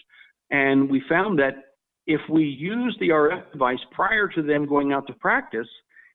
And 0.51 0.88
we 0.90 1.03
found 1.09 1.38
that 1.38 1.55
if 2.07 2.21
we 2.29 2.45
used 2.45 3.01
the 3.01 3.09
RF 3.09 3.53
device 3.53 3.79
prior 3.93 4.29
to 4.29 4.43
them 4.43 4.67
going 4.67 4.93
out 4.93 5.07
to 5.07 5.14
practice 5.14 5.69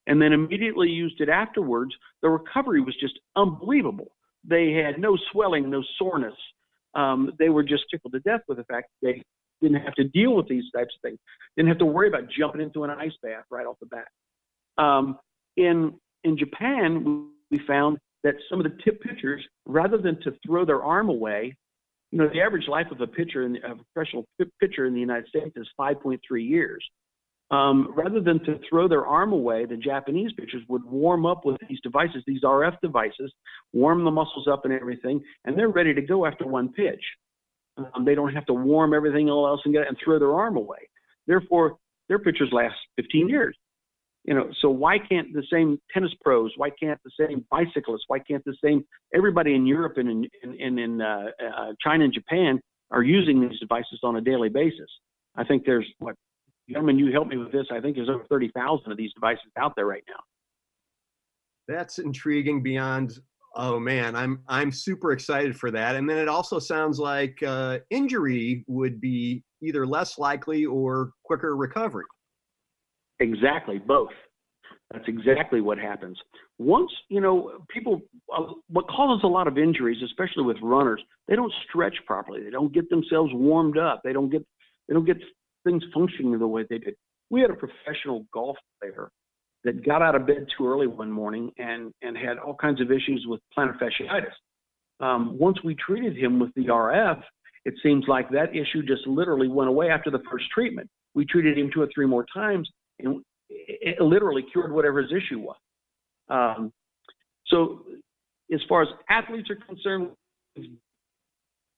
and 0.08 0.22
then 0.22 0.34
immediately 0.34 0.88
used 0.88 1.20
it 1.20 1.30
afterwards, 1.30 1.92
the 2.22 2.30
recovery 2.30 2.82
was 2.82 2.96
just 3.00 3.20
unbelievable. 3.36 4.12
They 4.44 4.72
had 4.72 5.00
no 5.00 5.18
swelling, 5.32 5.70
no 5.70 5.84
soreness. 5.98 6.36
Um, 6.96 7.32
they 7.38 7.50
were 7.50 7.64
just 7.64 7.84
tickled 7.92 8.14
to 8.14 8.20
death 8.22 8.42
with 8.48 8.58
the 8.58 8.64
fact 8.66 8.90
that 9.02 9.08
they 9.08 9.24
didn't 9.62 9.84
have 9.84 9.94
to 9.96 10.06
deal 10.06 10.36
with 10.36 10.48
these 10.48 10.64
types 10.76 10.94
of 10.96 11.02
things, 11.02 11.20
didn't 11.56 11.70
have 11.70 11.80
to 11.80 11.86
worry 11.86 12.08
about 12.08 12.30
jumping 12.30 12.62
into 12.62 12.84
an 12.84 12.90
ice 12.90 13.14
bath 13.22 13.44
right 13.52 13.66
off 13.66 13.78
the 13.80 13.88
bat. 13.88 14.08
Um, 14.78 15.20
in 15.58 15.94
in 16.24 16.38
Japan, 16.38 17.30
we 17.52 17.60
found 17.60 17.98
that 18.24 18.36
some 18.50 18.60
of 18.60 18.66
the 18.66 18.78
tip 18.84 19.02
pitchers, 19.02 19.42
rather 19.66 19.98
than 19.98 20.20
to 20.22 20.34
throw 20.46 20.66
their 20.66 20.84
arm 20.84 21.10
away, 21.10 21.56
you 22.12 22.18
know, 22.18 22.30
the 22.34 22.42
average 22.42 22.68
life 22.68 22.88
of 22.92 23.02
a 23.02 23.08
pitcher 23.08 23.44
in 23.44 23.58
a 23.58 23.76
professional 23.76 24.26
pitcher 24.60 24.86
in 24.86 24.94
the 24.94 25.00
United 25.00 25.28
States 25.28 25.52
is 25.56 25.68
5.3 25.80 26.20
years. 26.38 26.84
Um, 27.52 27.94
rather 27.96 28.20
than 28.20 28.40
to 28.46 28.60
throw 28.70 28.88
their 28.88 29.08
arm 29.08 29.34
away, 29.34 29.66
the 29.66 29.78
Japanese 29.78 30.32
pitchers 30.34 30.62
would 30.68 30.86
warm 30.86 31.26
up 31.26 31.46
with 31.46 31.58
these 31.68 31.80
devices, 31.82 32.24
these 32.28 32.44
RF 32.44 32.80
devices, 32.82 33.34
warm 33.74 34.04
the 34.04 34.12
muscles 34.12 34.48
up 34.48 34.66
and 34.66 34.74
everything, 34.74 35.22
and 35.46 35.58
they're 35.58 35.70
ready 35.70 35.94
to 35.94 36.02
go 36.02 36.26
after 36.26 36.46
one 36.46 36.70
pitch. 36.70 37.04
Um, 37.78 38.06
they 38.06 38.14
don't 38.14 38.34
have 38.34 38.46
to 38.48 38.54
warm 38.54 38.94
everything 38.94 39.30
else 39.30 39.62
and 39.66 39.74
get 39.74 39.88
and 39.88 39.98
throw 40.04 40.20
their 40.20 40.34
arm 40.34 40.58
away. 40.58 40.90
Therefore, 41.26 41.78
their 42.08 42.20
pitchers 42.20 42.50
last 42.52 42.76
15 42.98 43.30
years 43.30 43.56
you 44.26 44.34
know 44.34 44.50
so 44.62 44.70
why 44.70 44.98
can't 44.98 45.34
the 45.34 45.44
same 45.52 45.80
tennis 45.94 46.12
pros 46.22 46.52
why 46.58 46.70
can't 46.70 47.00
the 47.04 47.28
same 47.28 47.46
bicyclists 47.50 48.04
why 48.08 48.20
can't 48.20 48.44
the 48.46 48.56
same 48.64 48.84
everybody 49.16 49.56
in 49.56 49.66
europe 49.66 49.98
and 49.98 50.10
in 50.10 50.30
in, 50.60 50.78
in 50.78 51.02
uh, 51.02 51.28
uh, 51.42 51.74
china 51.82 52.04
and 52.04 52.14
japan 52.14 52.60
are 52.92 53.04
using 53.04 53.42
these 53.42 53.60
devices 53.60 54.00
on 54.04 54.16
a 54.16 54.22
daily 54.22 54.50
basis? 54.50 54.90
I 55.36 55.44
think 55.44 55.66
there's 55.66 55.88
what 56.00 56.16
gentlemen 56.70 56.98
you 56.98 57.12
help 57.12 57.28
me 57.28 57.36
with 57.38 57.52
this 57.52 57.66
i 57.72 57.80
think 57.80 57.96
there's 57.96 58.10
over 58.10 58.24
30000 58.28 58.92
of 58.92 58.98
these 58.98 59.12
devices 59.14 59.52
out 59.58 59.74
there 59.76 59.88
right 59.88 60.04
now. 60.08 60.20
That's 61.68 62.00
intriguing 62.00 62.62
beyond 62.62 63.20
oh 63.56 63.80
man 63.80 64.16
i'm 64.16 64.44
i'm 64.48 64.72
super 64.72 65.12
excited 65.12 65.56
for 65.58 65.72
that. 65.72 65.96
And 65.96 66.08
then 66.10 66.18
it 66.18 66.28
also 66.28 66.60
sounds 66.60 67.00
like 67.00 67.42
uh, 67.42 67.80
injury 67.90 68.64
would 68.68 69.02
be 69.02 69.44
either 69.64 69.86
less 69.88 70.18
likely 70.20 70.66
or 70.66 71.12
quicker 71.24 71.56
recovery 71.56 72.06
Exactly, 73.20 73.80
both. 73.80 74.12
That's 74.92 75.08
exactly 75.08 75.62
what 75.62 75.78
happens. 75.78 76.18
Once, 76.58 76.92
you 77.10 77.22
know, 77.22 77.52
people, 77.70 78.02
uh, 78.36 78.54
what 78.70 78.88
causes 78.88 79.22
a 79.24 79.28
lot 79.28 79.48
of 79.48 79.58
injuries, 79.58 80.02
especially 80.04 80.44
with 80.44 80.58
runners, 80.64 81.02
they 81.28 81.36
don't 81.36 81.54
stretch 81.68 81.96
properly. 82.08 82.44
They 82.44 82.50
don't 82.50 82.74
get 82.74 82.90
themselves 82.90 83.32
warmed 83.34 83.78
up. 83.78 84.02
They 84.04 84.14
don't 84.14 84.30
get, 84.30 84.44
they 84.88 84.96
don't 84.96 85.06
get 85.06 85.18
things 85.64 85.84
functioning 85.94 86.38
the 86.40 86.48
way 86.48 86.66
they 86.70 86.80
did. 86.80 86.96
We 87.30 87.42
had 87.42 87.52
a 87.52 87.56
professional 87.56 88.26
golf 88.34 88.58
player 88.82 89.12
that 89.64 89.86
got 89.86 90.02
out 90.02 90.16
of 90.16 90.26
bed 90.26 90.48
too 90.58 90.68
early 90.68 90.88
one 90.88 91.12
morning 91.12 91.52
and, 91.58 91.94
and 92.02 92.18
had 92.18 92.40
all 92.40 92.56
kinds 92.56 92.82
of 92.82 92.92
issues 92.92 93.26
with 93.28 93.42
plantar 93.56 93.78
fasciitis. 93.78 95.06
Um, 95.06 95.38
once 95.38 95.58
we 95.64 95.76
treated 95.76 96.18
him 96.18 96.40
with 96.40 96.54
the 96.56 96.66
RF, 96.66 97.22
it 97.66 97.76
seems 97.84 98.06
like 98.08 98.30
that 98.32 98.56
issue 98.56 98.82
just 98.82 99.06
literally 99.06 99.48
went 99.48 99.70
away 99.70 99.90
after 99.90 100.10
the 100.10 100.24
first 100.32 100.46
treatment. 100.54 100.90
We 101.14 101.26
treated 101.26 101.58
him 101.58 101.70
two 101.74 101.82
or 101.82 101.90
three 101.94 102.06
more 102.06 102.26
times, 102.34 102.70
and 103.00 103.24
it 103.50 104.02
literally 104.02 104.44
cured 104.52 104.72
whatever 104.72 105.02
his 105.02 105.12
issue 105.12 105.40
was. 105.40 105.58
Um, 106.30 106.72
so, 107.48 107.82
as 108.54 108.60
far 108.68 108.84
as 108.84 108.88
athletes 109.10 109.50
are 109.50 109.56
concerned, 109.56 110.10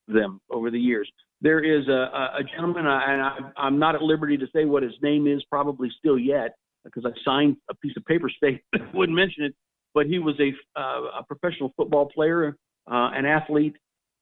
them 0.07 0.39
over 0.49 0.71
the 0.71 0.79
years. 0.79 1.10
There 1.41 1.60
is 1.63 1.88
a, 1.88 2.38
a 2.39 2.43
gentleman, 2.53 2.86
and 2.86 3.21
I, 3.21 3.67
am 3.67 3.79
not 3.79 3.95
at 3.95 4.01
liberty 4.01 4.38
to 4.38 4.45
say 4.53 4.65
what 4.65 4.84
his 4.84 4.93
name 5.01 5.27
is, 5.27 5.43
probably 5.49 5.89
still 5.97 6.17
yet, 6.19 6.55
because 6.84 7.05
I 7.05 7.12
signed 7.25 7.57
a 7.69 7.75
piece 7.75 7.93
of 7.97 8.05
paper 8.05 8.29
stating 8.36 8.60
wouldn't 8.93 9.15
mention 9.15 9.45
it. 9.45 9.55
But 9.93 10.05
he 10.05 10.19
was 10.19 10.36
a, 10.39 10.53
uh, 10.79 11.19
a 11.19 11.23
professional 11.27 11.73
football 11.75 12.07
player, 12.07 12.55
uh, 12.89 13.12
an 13.13 13.25
athlete. 13.25 13.75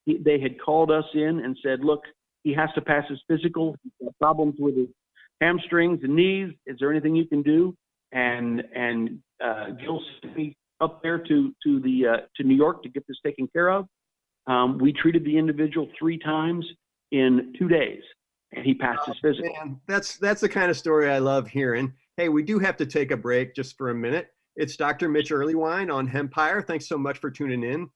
He, 0.05 0.17
they 0.17 0.39
had 0.39 0.59
called 0.59 0.89
us 0.89 1.03
in 1.13 1.41
and 1.43 1.55
said, 1.63 1.81
"Look, 1.83 2.01
he 2.43 2.53
has 2.53 2.69
to 2.73 2.81
pass 2.81 3.03
his 3.07 3.19
physical. 3.27 3.75
He's 3.83 3.91
got 4.01 4.17
problems 4.17 4.55
with 4.57 4.75
his 4.75 4.87
hamstrings 5.41 5.99
and 6.03 6.15
knees. 6.15 6.53
Is 6.65 6.77
there 6.79 6.91
anything 6.91 7.15
you 7.15 7.27
can 7.27 7.41
do? 7.41 7.75
And 8.11 8.63
and 8.75 9.19
uh, 9.43 9.71
Gil 9.79 10.01
sent 10.21 10.35
me 10.35 10.57
up 10.81 11.01
there 11.03 11.19
to 11.19 11.53
to 11.63 11.79
the 11.81 12.07
uh, 12.07 12.17
to 12.37 12.43
New 12.43 12.55
York 12.55 12.83
to 12.83 12.89
get 12.89 13.05
this 13.07 13.17
taken 13.25 13.47
care 13.47 13.69
of. 13.69 13.85
Um, 14.47 14.77
we 14.79 14.93
treated 14.93 15.23
the 15.23 15.37
individual 15.37 15.87
three 15.97 16.17
times 16.17 16.65
in 17.11 17.53
two 17.57 17.67
days, 17.67 18.01
and 18.53 18.65
he 18.65 18.73
passed 18.73 19.01
oh, 19.07 19.11
his 19.11 19.19
physical. 19.21 19.53
Man, 19.53 19.79
that's 19.87 20.17
that's 20.17 20.41
the 20.41 20.49
kind 20.49 20.71
of 20.71 20.77
story 20.77 21.09
I 21.09 21.19
love 21.19 21.47
hearing. 21.47 21.93
Hey, 22.17 22.29
we 22.29 22.43
do 22.43 22.59
have 22.59 22.75
to 22.77 22.85
take 22.85 23.11
a 23.11 23.17
break 23.17 23.55
just 23.55 23.77
for 23.77 23.91
a 23.91 23.95
minute. 23.95 24.27
It's 24.55 24.75
Dr. 24.75 25.07
Mitch 25.07 25.29
Earleywine 25.29 25.93
on 25.93 26.07
Hempire. 26.07 26.65
Thanks 26.65 26.89
so 26.89 26.97
much 26.97 27.19
for 27.19 27.31
tuning 27.31 27.63
in. 27.63 27.87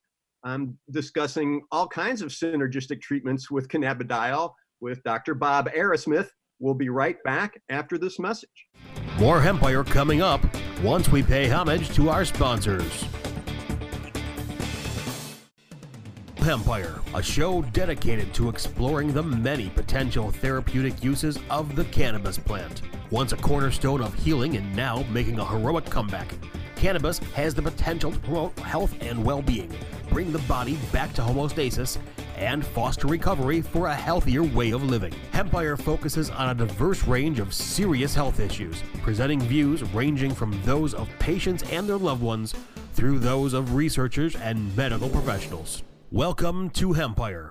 I'm 0.44 0.78
discussing 0.90 1.62
all 1.72 1.88
kinds 1.88 2.22
of 2.22 2.30
synergistic 2.30 3.02
treatments 3.02 3.50
with 3.50 3.68
cannabidiol 3.68 4.52
with 4.80 5.02
Dr. 5.02 5.34
Bob 5.34 5.68
Arrasmith 5.70 6.28
We'll 6.64 6.72
be 6.72 6.88
right 6.88 7.22
back 7.24 7.60
after 7.68 7.98
this 7.98 8.18
message. 8.18 8.68
More 9.18 9.38
Hempire 9.38 9.86
coming 9.86 10.22
up 10.22 10.40
once 10.82 11.10
we 11.10 11.22
pay 11.22 11.46
homage 11.46 11.94
to 11.94 12.08
our 12.08 12.24
sponsors. 12.24 13.04
Hempire, 16.36 17.02
a 17.14 17.22
show 17.22 17.60
dedicated 17.60 18.32
to 18.32 18.48
exploring 18.48 19.12
the 19.12 19.22
many 19.22 19.68
potential 19.68 20.30
therapeutic 20.30 21.04
uses 21.04 21.38
of 21.50 21.76
the 21.76 21.84
cannabis 21.84 22.38
plant. 22.38 22.80
Once 23.10 23.32
a 23.32 23.36
cornerstone 23.36 24.00
of 24.00 24.14
healing 24.14 24.56
and 24.56 24.74
now 24.74 25.04
making 25.10 25.38
a 25.38 25.44
heroic 25.44 25.84
comeback, 25.84 26.34
cannabis 26.76 27.18
has 27.34 27.54
the 27.54 27.60
potential 27.60 28.10
to 28.10 28.18
promote 28.20 28.58
health 28.60 28.94
and 29.02 29.22
well 29.22 29.42
being, 29.42 29.70
bring 30.08 30.32
the 30.32 30.38
body 30.40 30.78
back 30.90 31.12
to 31.12 31.20
homeostasis, 31.20 31.98
and 32.36 32.64
foster 32.64 33.06
recovery 33.06 33.60
for 33.60 33.86
a 33.86 33.94
healthier 33.94 34.42
way 34.42 34.70
of 34.70 34.82
living. 34.82 35.14
Hempire 35.32 35.76
focuses 35.78 36.30
on 36.30 36.50
a 36.50 36.54
diverse 36.54 37.04
range 37.04 37.38
of 37.38 37.54
serious 37.54 38.14
health 38.14 38.40
issues, 38.40 38.82
presenting 39.02 39.40
views 39.40 39.82
ranging 39.94 40.34
from 40.34 40.58
those 40.64 40.94
of 40.94 41.08
patients 41.18 41.62
and 41.70 41.88
their 41.88 41.98
loved 41.98 42.22
ones 42.22 42.54
through 42.92 43.18
those 43.18 43.52
of 43.52 43.74
researchers 43.74 44.36
and 44.36 44.76
medical 44.76 45.08
professionals. 45.08 45.82
Welcome 46.10 46.70
to 46.70 46.94
Hempire, 46.94 47.50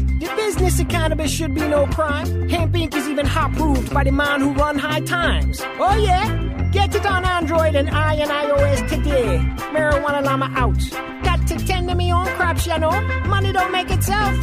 The 0.21 0.31
business 0.35 0.79
of 0.79 0.87
cannabis 0.87 1.31
should 1.31 1.55
be 1.55 1.67
no 1.67 1.87
crime. 1.87 2.27
Hempire. 2.47 2.93
is 2.93 3.09
even 3.09 3.25
hot 3.25 3.53
proved 3.53 3.91
by 3.91 4.03
the 4.03 4.11
man 4.11 4.39
who 4.39 4.53
run 4.53 4.77
high 4.77 4.99
times. 4.99 5.59
Oh 5.79 5.97
yeah? 5.97 6.69
Get 6.71 6.93
it 6.93 7.07
on 7.07 7.25
Android 7.25 7.75
and 7.75 7.89
I 7.89 8.13
and 8.13 8.29
iOS 8.29 8.87
today. 8.87 9.39
Marijuana 9.73 10.23
Llama 10.23 10.53
out. 10.55 10.77
Got 11.23 11.47
to 11.47 11.57
tend 11.65 11.89
to 11.89 11.95
me 11.95 12.13
own 12.13 12.27
crops, 12.37 12.67
you 12.67 12.77
know. 12.77 13.01
Money 13.25 13.51
don't 13.51 13.71
make 13.71 13.89
itself. 13.89 14.35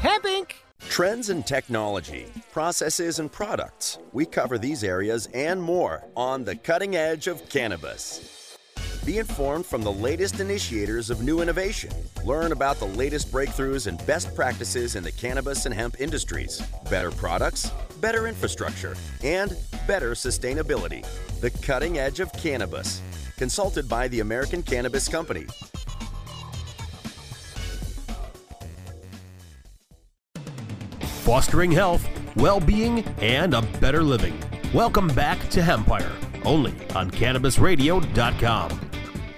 Hempire. 0.00 0.46
Trends 0.88 1.28
in 1.28 1.42
technology, 1.42 2.26
processes, 2.50 3.18
and 3.18 3.30
products. 3.30 3.98
We 4.14 4.24
cover 4.24 4.56
these 4.56 4.82
areas 4.82 5.28
and 5.34 5.60
more 5.60 6.02
on 6.16 6.44
the 6.44 6.56
cutting 6.56 6.96
edge 6.96 7.26
of 7.26 7.46
cannabis. 7.50 8.35
Be 9.06 9.18
informed 9.18 9.64
from 9.64 9.82
the 9.82 9.92
latest 9.92 10.40
initiators 10.40 11.10
of 11.10 11.22
new 11.22 11.40
innovation. 11.40 11.90
Learn 12.24 12.50
about 12.50 12.80
the 12.80 12.88
latest 12.88 13.30
breakthroughs 13.30 13.86
and 13.86 14.04
best 14.04 14.34
practices 14.34 14.96
in 14.96 15.04
the 15.04 15.12
cannabis 15.12 15.64
and 15.64 15.72
hemp 15.72 16.00
industries. 16.00 16.60
Better 16.90 17.12
products, 17.12 17.70
better 18.00 18.26
infrastructure, 18.26 18.96
and 19.22 19.56
better 19.86 20.10
sustainability. 20.14 21.06
The 21.40 21.50
cutting 21.64 21.98
edge 21.98 22.18
of 22.18 22.32
cannabis. 22.32 23.00
Consulted 23.36 23.88
by 23.88 24.08
the 24.08 24.18
American 24.18 24.60
Cannabis 24.60 25.06
Company. 25.06 25.46
Fostering 31.22 31.70
health, 31.70 32.04
well 32.34 32.58
being, 32.58 33.04
and 33.20 33.54
a 33.54 33.62
better 33.78 34.02
living. 34.02 34.36
Welcome 34.74 35.06
back 35.06 35.48
to 35.50 35.60
Hempire, 35.60 36.10
only 36.44 36.72
on 36.96 37.08
CannabisRadio.com. 37.08 38.85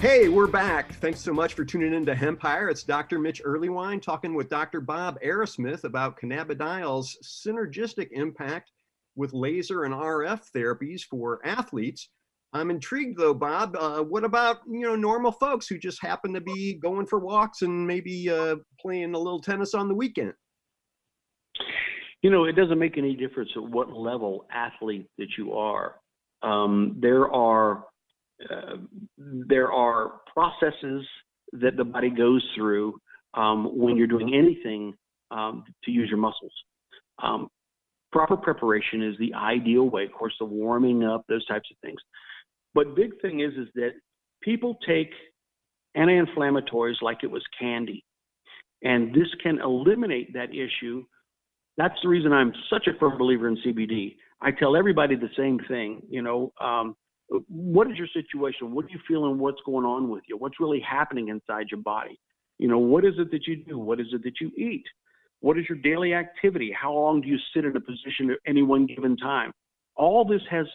Hey, 0.00 0.28
we're 0.28 0.46
back. 0.46 0.92
Thanks 1.00 1.18
so 1.18 1.32
much 1.32 1.54
for 1.54 1.64
tuning 1.64 1.92
in 1.92 2.06
to 2.06 2.14
Hempire. 2.14 2.70
It's 2.70 2.84
Dr. 2.84 3.18
Mitch 3.18 3.42
Earleywine 3.42 4.00
talking 4.00 4.32
with 4.32 4.48
Dr. 4.48 4.80
Bob 4.80 5.18
Arrasmith 5.24 5.82
about 5.82 6.16
cannabidiole's 6.16 7.16
synergistic 7.24 8.06
impact 8.12 8.70
with 9.16 9.34
laser 9.34 9.82
and 9.82 9.92
RF 9.92 10.42
therapies 10.54 11.02
for 11.02 11.44
athletes. 11.44 12.10
I'm 12.52 12.70
intrigued 12.70 13.18
though, 13.18 13.34
Bob. 13.34 13.74
Uh, 13.76 14.04
what 14.04 14.22
about 14.22 14.58
you 14.70 14.82
know 14.82 14.94
normal 14.94 15.32
folks 15.32 15.66
who 15.66 15.76
just 15.76 16.00
happen 16.00 16.32
to 16.32 16.40
be 16.40 16.74
going 16.74 17.04
for 17.04 17.18
walks 17.18 17.62
and 17.62 17.84
maybe 17.84 18.30
uh, 18.30 18.54
playing 18.80 19.14
a 19.14 19.18
little 19.18 19.40
tennis 19.40 19.74
on 19.74 19.88
the 19.88 19.96
weekend? 19.96 20.32
You 22.22 22.30
know, 22.30 22.44
it 22.44 22.52
doesn't 22.52 22.78
make 22.78 22.98
any 22.98 23.16
difference 23.16 23.50
at 23.56 23.64
what 23.64 23.92
level 23.92 24.46
athlete 24.52 25.08
that 25.18 25.36
you 25.36 25.54
are. 25.54 25.96
Um, 26.44 26.94
there 27.00 27.28
are 27.32 27.87
uh, 28.50 28.76
there 29.18 29.72
are 29.72 30.20
processes 30.32 31.06
that 31.52 31.76
the 31.76 31.84
body 31.84 32.10
goes 32.10 32.44
through 32.56 32.98
um, 33.34 33.78
when 33.78 33.96
you're 33.96 34.06
doing 34.06 34.34
anything 34.34 34.94
um, 35.30 35.64
to 35.84 35.90
use 35.90 36.08
your 36.08 36.18
muscles. 36.18 36.52
Um, 37.22 37.48
proper 38.12 38.36
preparation 38.36 39.02
is 39.02 39.16
the 39.18 39.34
ideal 39.34 39.88
way. 39.90 40.04
Of 40.04 40.12
course, 40.12 40.34
the 40.38 40.46
warming 40.46 41.04
up, 41.04 41.24
those 41.28 41.46
types 41.46 41.68
of 41.70 41.76
things. 41.82 41.98
But 42.74 42.94
big 42.94 43.20
thing 43.20 43.40
is 43.40 43.52
is 43.54 43.68
that 43.74 43.90
people 44.42 44.76
take 44.86 45.10
anti-inflammatories 45.94 47.02
like 47.02 47.18
it 47.22 47.30
was 47.30 47.42
candy, 47.58 48.04
and 48.82 49.12
this 49.14 49.28
can 49.42 49.58
eliminate 49.60 50.32
that 50.34 50.50
issue. 50.50 51.04
That's 51.76 51.94
the 52.02 52.08
reason 52.08 52.32
I'm 52.32 52.52
such 52.70 52.86
a 52.86 52.98
firm 52.98 53.18
believer 53.18 53.48
in 53.48 53.56
CBD. 53.66 54.16
I 54.40 54.50
tell 54.52 54.76
everybody 54.76 55.16
the 55.16 55.30
same 55.36 55.58
thing. 55.68 56.02
You 56.08 56.22
know, 56.22 56.52
um, 56.60 56.94
what 57.48 57.90
is 57.90 57.96
your 57.96 58.08
situation? 58.12 58.72
What 58.72 58.86
are 58.86 58.90
you 58.90 59.00
feeling? 59.06 59.38
What's 59.38 59.60
going 59.66 59.84
on 59.84 60.08
with 60.08 60.22
you? 60.28 60.36
What's 60.36 60.60
really 60.60 60.80
happening 60.80 61.28
inside 61.28 61.66
your 61.70 61.80
body? 61.80 62.18
You 62.58 62.68
know, 62.68 62.78
what 62.78 63.04
is 63.04 63.14
it 63.18 63.30
that 63.30 63.46
you 63.46 63.56
do? 63.56 63.78
What 63.78 64.00
is 64.00 64.06
it 64.12 64.22
that 64.24 64.40
you 64.40 64.50
eat? 64.56 64.84
What 65.40 65.58
is 65.58 65.64
your 65.68 65.78
daily 65.78 66.14
activity? 66.14 66.72
How 66.72 66.92
long 66.92 67.20
do 67.20 67.28
you 67.28 67.38
sit 67.54 67.64
in 67.64 67.76
a 67.76 67.80
position 67.80 68.30
at 68.30 68.38
any 68.46 68.62
one 68.62 68.86
given 68.86 69.16
time? 69.16 69.52
All 69.94 70.24
this 70.24 70.42
has 70.50 70.66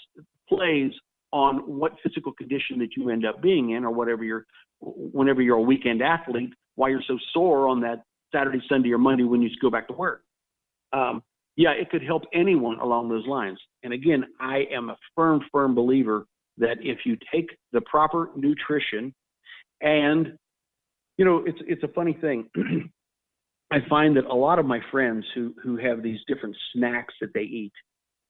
plays 0.48 0.92
on 1.32 1.58
what 1.58 1.94
physical 2.04 2.32
condition 2.34 2.78
that 2.80 2.96
you 2.96 3.10
end 3.10 3.26
up 3.26 3.42
being 3.42 3.72
in, 3.72 3.84
or 3.84 3.92
whatever 3.92 4.24
you're, 4.24 4.46
whenever 4.80 5.42
you're 5.42 5.58
a 5.58 5.62
weekend 5.62 6.02
athlete, 6.02 6.54
why 6.76 6.89
you're 6.89 7.02
so 7.08 7.18
sore 7.34 7.68
on 7.68 7.82
that 7.82 8.04
Saturday, 8.34 8.62
Sunday, 8.70 8.92
or 8.92 8.98
Monday 8.98 9.24
when 9.24 9.42
you 9.42 9.50
go 9.62 9.70
back 9.70 9.88
to 9.88 9.94
work. 9.94 10.24
Um, 10.94 11.24
yeah, 11.56 11.72
it 11.72 11.89
could 11.89 12.04
help 12.04 12.24
anyone 12.34 12.80
along 12.80 13.10
those 13.10 13.26
lines. 13.28 13.60
And 13.84 13.94
again, 13.94 14.26
I 14.39 14.66
am 14.72 14.89
a 14.89 14.98
firm, 15.16 15.42
firm 15.52 15.76
believer 15.76 16.26
that 16.58 16.78
if 16.82 17.00
you 17.06 17.18
take 17.34 17.50
the 17.72 17.82
proper 17.82 18.30
nutrition 18.36 19.13
and 19.82 20.38
you 21.18 21.26
know 21.26 21.44
it's 21.46 21.60
it's 21.68 21.84
a 21.84 21.88
funny 21.89 22.18
thing. 22.20 22.50
I 23.72 23.78
find 23.89 24.16
that 24.18 24.26
a 24.26 24.36
lot 24.36 24.60
of 24.60 24.66
my 24.66 24.80
friends 24.92 25.26
who 25.34 25.54
who 25.63 25.78
have 25.78 26.04
these 26.04 26.20
different 26.28 26.56
snacks 26.74 27.13
that 27.22 27.34
they 27.34 27.42
eat 27.42 27.74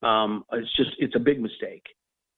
um, 0.03 0.43
it's 0.51 0.75
just 0.75 0.91
it's 0.99 1.15
a 1.15 1.19
big 1.19 1.41
mistake. 1.41 1.83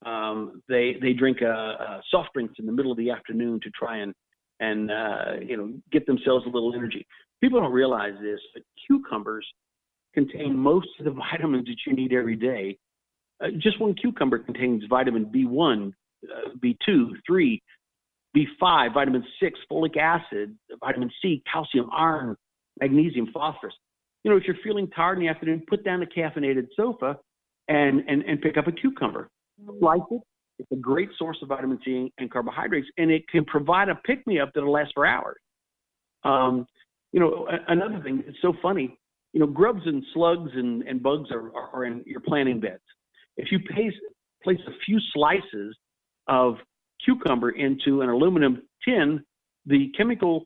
Um, 0.06 0.62
they 0.70 0.96
they 1.02 1.14
drink 1.14 1.42
a, 1.42 1.46
a 1.46 2.02
soft 2.12 2.30
drinks 2.34 2.56
in 2.60 2.66
the 2.66 2.72
middle 2.72 2.92
of 2.92 2.98
the 2.98 3.10
afternoon 3.10 3.60
to 3.64 3.70
try 3.72 3.98
and 3.98 4.14
and 4.60 4.92
uh, 4.92 5.34
you 5.42 5.58
know 5.58 5.74
get 5.92 6.06
themselves 6.06 6.46
a 6.46 6.50
little 6.50 6.74
energy. 6.76 7.06
People 7.42 7.60
don't 7.60 7.74
realize 7.74 8.14
this 8.22 8.40
but 8.54 8.64
cucumbers 8.88 9.46
contain 10.14 10.58
most 10.58 10.88
of 11.00 11.06
the 11.06 11.12
vitamins 11.32 11.66
that 11.66 11.78
you 11.86 11.94
need 11.96 12.14
every 12.14 12.36
day 12.36 12.78
uh, 13.44 13.48
just 13.58 13.80
one 13.80 13.94
cucumber 13.94 14.40
contains 14.40 14.84
vitamin 14.90 15.26
B1, 15.26 15.92
uh, 16.24 16.50
B2, 16.64 17.12
3, 17.26 17.62
B5, 18.36 18.94
vitamin 18.94 19.24
6, 19.42 19.60
folic 19.72 19.98
acid, 19.98 20.56
vitamin 20.80 21.12
C, 21.22 21.42
calcium, 21.52 21.90
iron, 21.96 22.36
magnesium, 22.80 23.28
phosphorus. 23.34 23.74
You 24.24 24.32
know, 24.32 24.38
if 24.38 24.44
you're 24.46 24.58
feeling 24.64 24.88
tired 24.90 25.18
in 25.18 25.26
the 25.26 25.30
afternoon, 25.30 25.64
put 25.68 25.84
down 25.84 26.02
a 26.02 26.06
caffeinated 26.06 26.68
sofa 26.76 27.18
and, 27.68 28.04
and, 28.08 28.24
and 28.24 28.42
pick 28.42 28.58
up 28.58 28.68
a 28.68 28.72
cucumber. 28.72 29.30
Slice 29.80 30.00
it. 30.12 30.22
It's 30.58 30.72
a 30.72 30.78
great 30.78 31.10
source 31.18 31.38
of 31.42 31.50
vitamin 31.50 31.80
C 31.84 32.12
and 32.18 32.32
carbohydrates, 32.32 32.88
and 32.98 33.12
it 33.12 33.28
can 33.28 33.44
provide 33.46 33.90
a 33.90 33.96
pick 33.96 34.26
me 34.26 34.40
up 34.40 34.52
that'll 34.54 34.72
last 34.72 34.92
for 34.94 35.06
hours. 35.06 35.38
Um, 36.24 36.66
you 37.12 37.20
know, 37.20 37.48
another 37.68 38.02
thing, 38.04 38.24
it's 38.26 38.38
so 38.42 38.54
funny. 38.62 38.98
You 39.34 39.42
know, 39.42 39.48
grubs 39.48 39.82
and 39.86 40.04
slugs 40.14 40.52
and, 40.54 40.82
and 40.84 41.04
bugs 41.04 41.30
are, 41.32 41.52
are 41.56 41.86
in 41.86 42.04
your 42.06 42.22
planting 42.22 42.60
beds. 42.60 42.82
If 43.38 43.52
you 43.52 43.60
place, 43.60 43.94
place 44.44 44.60
a 44.68 44.72
few 44.86 45.00
slices 45.14 45.76
of 46.28 46.56
cucumber 47.04 47.52
into 47.52 48.02
an 48.02 48.10
aluminum 48.10 48.62
tin, 48.88 49.24
the 49.66 49.92
chemical 49.98 50.46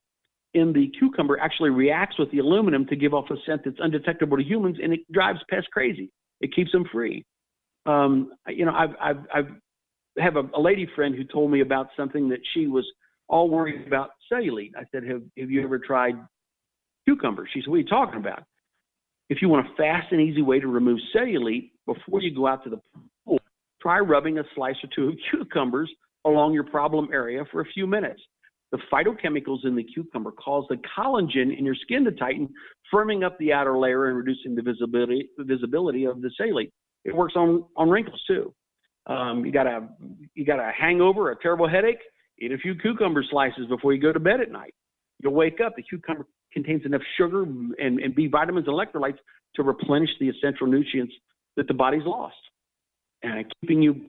in 0.53 0.73
the 0.73 0.91
cucumber 0.97 1.39
actually 1.39 1.69
reacts 1.69 2.17
with 2.17 2.31
the 2.31 2.39
aluminum 2.39 2.85
to 2.87 2.95
give 2.95 3.13
off 3.13 3.29
a 3.29 3.35
scent 3.45 3.61
that's 3.63 3.77
undetectable 3.79 4.37
to 4.37 4.43
humans, 4.43 4.77
and 4.81 4.93
it 4.93 4.99
drives 5.11 5.39
pests 5.49 5.69
crazy. 5.71 6.09
It 6.41 6.55
keeps 6.55 6.71
them 6.71 6.85
free. 6.91 7.23
Um, 7.85 8.31
you 8.47 8.65
know, 8.65 8.73
I've, 8.73 8.95
I've, 9.01 9.25
I've 9.33 9.47
have 10.17 10.35
a, 10.35 10.43
a 10.55 10.61
lady 10.61 10.87
friend 10.95 11.15
who 11.15 11.23
told 11.23 11.51
me 11.51 11.61
about 11.61 11.87
something 11.95 12.29
that 12.29 12.39
she 12.53 12.67
was 12.67 12.85
all 13.27 13.49
worried 13.49 13.85
about 13.87 14.09
cellulite. 14.31 14.71
I 14.75 14.83
said, 14.91 15.03
have, 15.03 15.21
have 15.37 15.51
you 15.51 15.63
ever 15.63 15.79
tried 15.79 16.15
cucumber? 17.07 17.47
She 17.53 17.61
said, 17.61 17.69
what 17.69 17.75
are 17.75 17.79
you 17.79 17.87
talking 17.87 18.19
about? 18.19 18.43
If 19.29 19.41
you 19.41 19.49
want 19.49 19.67
a 19.67 19.75
fast 19.75 20.11
and 20.11 20.19
easy 20.19 20.41
way 20.41 20.59
to 20.59 20.67
remove 20.67 20.99
cellulite 21.15 21.71
before 21.85 22.21
you 22.21 22.33
go 22.33 22.47
out 22.47 22.63
to 22.63 22.69
the 22.71 22.81
pool, 23.25 23.39
try 23.81 23.99
rubbing 23.99 24.39
a 24.39 24.43
slice 24.55 24.75
or 24.83 24.89
two 24.95 25.09
of 25.09 25.15
cucumbers 25.31 25.89
along 26.25 26.53
your 26.53 26.63
problem 26.63 27.09
area 27.13 27.43
for 27.51 27.61
a 27.61 27.65
few 27.65 27.85
minutes. 27.87 28.21
The 28.71 28.79
phytochemicals 28.91 29.65
in 29.65 29.75
the 29.75 29.83
cucumber 29.83 30.31
cause 30.31 30.65
the 30.69 30.77
collagen 30.97 31.57
in 31.57 31.65
your 31.65 31.75
skin 31.75 32.03
to 32.05 32.11
tighten, 32.11 32.49
firming 32.93 33.25
up 33.25 33.37
the 33.39 33.51
outer 33.51 33.77
layer 33.77 34.07
and 34.07 34.17
reducing 34.17 34.53
the 34.53 34.61
visibility 34.61 35.29
visibility 35.39 36.05
of 36.05 36.21
the 36.21 36.29
cellulite. 36.39 36.71
It 37.03 37.15
works 37.15 37.33
on 37.35 37.65
on 37.75 37.89
wrinkles 37.89 38.21
too. 38.27 38.53
Um, 39.07 39.43
you 39.43 39.51
got 39.51 39.65
a 39.65 39.89
you 40.35 40.45
got 40.45 40.59
a 40.59 40.71
hangover, 40.71 41.31
a 41.31 41.35
terrible 41.39 41.67
headache. 41.67 41.99
Eat 42.39 42.51
a 42.51 42.57
few 42.57 42.75
cucumber 42.75 43.23
slices 43.29 43.65
before 43.67 43.93
you 43.93 44.01
go 44.01 44.13
to 44.13 44.19
bed 44.19 44.39
at 44.39 44.51
night. 44.51 44.73
You'll 45.21 45.33
wake 45.33 45.59
up. 45.65 45.73
The 45.75 45.83
cucumber 45.83 46.27
contains 46.53 46.85
enough 46.85 47.01
sugar 47.17 47.43
and, 47.43 47.99
and 47.99 48.15
B 48.15 48.27
vitamins 48.27 48.67
and 48.67 48.75
electrolytes 48.75 49.17
to 49.55 49.63
replenish 49.63 50.09
the 50.19 50.29
essential 50.29 50.67
nutrients 50.67 51.13
that 51.57 51.67
the 51.67 51.73
body's 51.73 52.05
lost, 52.05 52.37
and 53.23 53.45
keeping 53.61 53.81
you, 53.81 54.05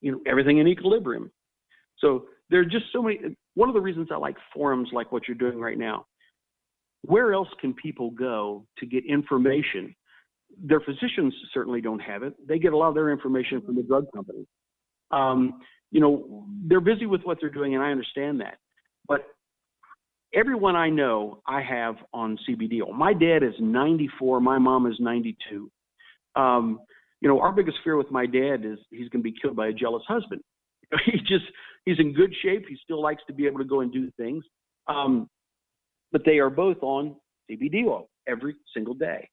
you 0.00 0.12
know, 0.12 0.20
everything 0.26 0.58
in 0.58 0.68
equilibrium. 0.68 1.30
So 1.98 2.26
there 2.50 2.60
are 2.60 2.64
just 2.64 2.86
so 2.92 3.02
many. 3.02 3.36
One 3.54 3.68
of 3.68 3.74
the 3.74 3.80
reasons 3.80 4.08
I 4.12 4.16
like 4.16 4.36
forums 4.54 4.90
like 4.92 5.12
what 5.12 5.26
you're 5.26 5.36
doing 5.36 5.58
right 5.58 5.78
now. 5.78 6.06
Where 7.02 7.32
else 7.32 7.48
can 7.60 7.74
people 7.74 8.10
go 8.10 8.64
to 8.78 8.86
get 8.86 9.04
information 9.04 9.94
their 10.62 10.80
physicians 10.80 11.34
certainly 11.52 11.80
don't 11.80 12.00
have 12.00 12.22
it. 12.22 12.34
They 12.46 12.58
get 12.58 12.72
a 12.72 12.76
lot 12.76 12.88
of 12.88 12.94
their 12.94 13.10
information 13.10 13.60
from 13.62 13.76
the 13.76 13.82
drug 13.82 14.06
company. 14.14 14.46
Um, 15.10 15.60
you 15.90 16.00
know, 16.00 16.46
they're 16.66 16.80
busy 16.80 17.06
with 17.06 17.22
what 17.22 17.38
they're 17.40 17.50
doing, 17.50 17.74
and 17.74 17.82
I 17.82 17.90
understand 17.90 18.40
that. 18.40 18.58
But 19.06 19.26
everyone 20.36 20.76
I 20.76 20.90
know, 20.90 21.40
I 21.46 21.62
have 21.62 21.96
on 22.12 22.38
CBD 22.48 22.82
oil. 22.82 22.92
My 22.92 23.14
dad 23.14 23.42
is 23.42 23.54
94. 23.58 24.40
My 24.40 24.58
mom 24.58 24.86
is 24.86 24.96
92. 25.00 25.70
Um, 26.36 26.80
you 27.22 27.28
know, 27.28 27.40
our 27.40 27.52
biggest 27.52 27.78
fear 27.82 27.96
with 27.96 28.10
my 28.10 28.26
dad 28.26 28.64
is 28.64 28.78
he's 28.90 29.08
going 29.08 29.22
to 29.24 29.30
be 29.30 29.34
killed 29.40 29.56
by 29.56 29.68
a 29.68 29.72
jealous 29.72 30.02
husband. 30.06 30.42
he 31.06 31.18
just 31.18 31.46
he's 31.86 31.98
in 31.98 32.12
good 32.12 32.32
shape. 32.42 32.66
He 32.68 32.76
still 32.84 33.02
likes 33.02 33.22
to 33.26 33.32
be 33.32 33.46
able 33.46 33.58
to 33.58 33.64
go 33.64 33.80
and 33.80 33.90
do 33.90 34.10
things. 34.18 34.44
Um, 34.86 35.28
but 36.12 36.22
they 36.24 36.38
are 36.38 36.50
both 36.50 36.76
on 36.82 37.16
CBD 37.50 37.86
oil 37.86 38.08
every 38.28 38.54
single 38.74 38.94
day. 38.94 39.28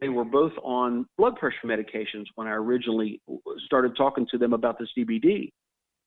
They 0.00 0.08
were 0.08 0.24
both 0.24 0.52
on 0.62 1.06
blood 1.16 1.36
pressure 1.36 1.56
medications 1.64 2.24
when 2.34 2.46
I 2.46 2.52
originally 2.52 3.20
started 3.64 3.96
talking 3.96 4.26
to 4.30 4.38
them 4.38 4.52
about 4.52 4.78
the 4.78 4.86
CBD. 4.96 5.50